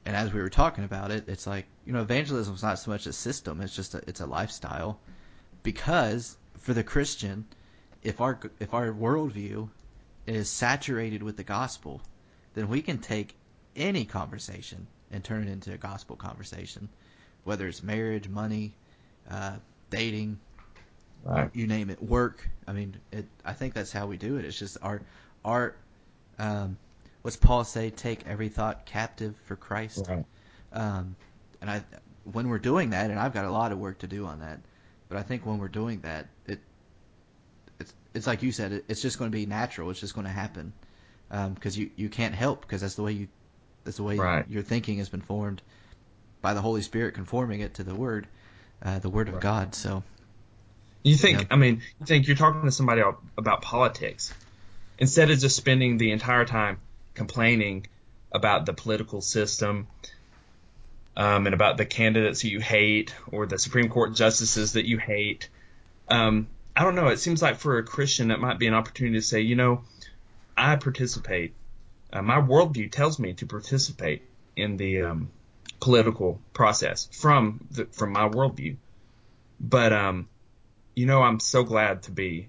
[0.06, 2.90] and as we were talking about it, it's like you know, evangelism is not so
[2.90, 4.98] much a system; it's just a, it's a lifestyle.
[5.62, 7.44] Because for the Christian,
[8.02, 9.68] if our if our worldview
[10.26, 12.00] is saturated with the gospel,
[12.54, 13.34] then we can take
[13.76, 16.88] any conversation and turn it into a gospel conversation,
[17.44, 18.72] whether it's marriage, money,
[19.28, 19.56] uh,
[19.90, 20.38] dating,
[21.24, 21.50] Right.
[21.52, 22.48] You name it, work.
[22.66, 23.26] I mean, it.
[23.44, 24.44] I think that's how we do it.
[24.44, 25.02] It's just our,
[25.44, 25.74] our,
[26.38, 26.78] um,
[27.22, 27.90] what's Paul say?
[27.90, 30.06] Take every thought captive for Christ.
[30.08, 30.24] Right.
[30.72, 31.14] Um,
[31.60, 31.82] and I,
[32.32, 34.60] when we're doing that, and I've got a lot of work to do on that,
[35.08, 36.60] but I think when we're doing that, it,
[37.78, 39.90] it's it's like you said, it, it's just going to be natural.
[39.90, 40.72] It's just going to happen,
[41.28, 43.28] because um, you you can't help because that's the way you,
[43.84, 44.48] that's the way right.
[44.48, 45.60] your thinking has been formed
[46.40, 48.26] by the Holy Spirit conforming it to the Word,
[48.82, 49.36] uh, the Word right.
[49.36, 49.74] of God.
[49.74, 50.02] So
[51.02, 53.02] you think, I mean, you think you're talking to somebody
[53.38, 54.32] about politics
[54.98, 56.78] instead of just spending the entire time
[57.14, 57.86] complaining
[58.32, 59.86] about the political system
[61.16, 64.98] um, and about the candidates that you hate or the Supreme Court justices that you
[64.98, 65.48] hate.
[66.08, 67.08] Um, I don't know.
[67.08, 69.82] It seems like for a Christian, that might be an opportunity to say, you know,
[70.56, 71.54] I participate.
[72.12, 74.22] Uh, my worldview tells me to participate
[74.56, 75.30] in the um,
[75.80, 78.76] political process from the, from my worldview.
[79.58, 80.28] But um,
[80.94, 82.48] you know, I'm so glad to be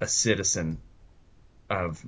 [0.00, 0.78] a citizen
[1.70, 2.04] of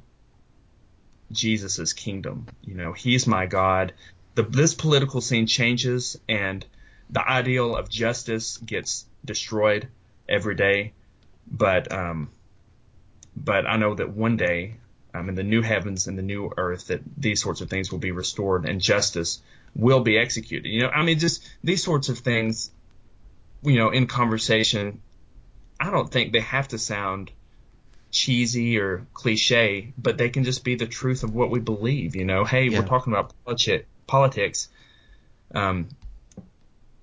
[1.32, 2.46] Jesus's kingdom.
[2.62, 3.92] You know, He's my God.
[4.34, 6.64] The, this political scene changes, and
[7.10, 9.88] the ideal of justice gets destroyed
[10.28, 10.92] every day,
[11.46, 12.30] but um,
[13.36, 14.76] but I know that one day,
[15.12, 17.98] um, in the new heavens and the new earth, that these sorts of things will
[17.98, 19.40] be restored and justice
[19.74, 20.68] will be executed.
[20.68, 22.70] You know, I mean, just these sorts of things,
[23.62, 25.00] you know, in conversation,
[25.78, 27.30] I don't think they have to sound
[28.10, 32.16] cheesy or cliche, but they can just be the truth of what we believe.
[32.16, 32.80] You know, hey, yeah.
[32.80, 33.34] we're talking about
[34.06, 34.68] politics.
[35.54, 35.88] Um,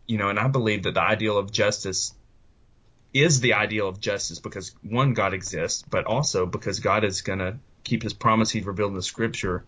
[0.07, 2.13] you know, and I believe that the ideal of justice
[3.13, 7.39] is the ideal of justice because one, God exists, but also because God is going
[7.39, 9.63] to keep his promise he's revealed in the scripture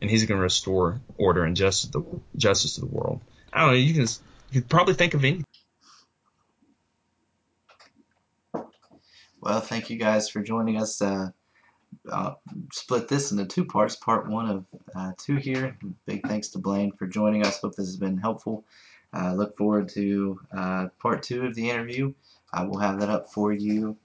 [0.00, 2.02] and he's going to restore order and justice, the,
[2.36, 3.20] justice to the world.
[3.52, 3.74] I don't know.
[3.74, 4.06] You can,
[4.50, 5.44] you could probably think of any.
[9.40, 11.00] Well, thank you guys for joining us.
[11.00, 11.30] Uh,
[12.10, 12.40] I'll
[12.72, 13.96] split this into two parts.
[13.96, 15.76] Part one of uh, two here.
[16.06, 17.60] Big thanks to Blaine for joining us.
[17.60, 18.64] Hope this has been helpful.
[19.14, 22.12] Uh, look forward to uh, part two of the interview.
[22.52, 23.96] I will have that up for you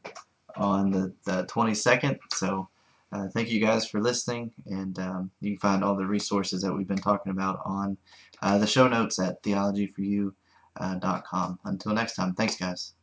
[0.55, 2.19] on the, the 22nd.
[2.33, 2.69] So
[3.11, 6.73] uh, thank you guys for listening, and um, you can find all the resources that
[6.73, 7.97] we've been talking about on
[8.41, 11.59] uh, the show notes at theologyforyou.com.
[11.65, 12.93] Until next time, thanks, guys.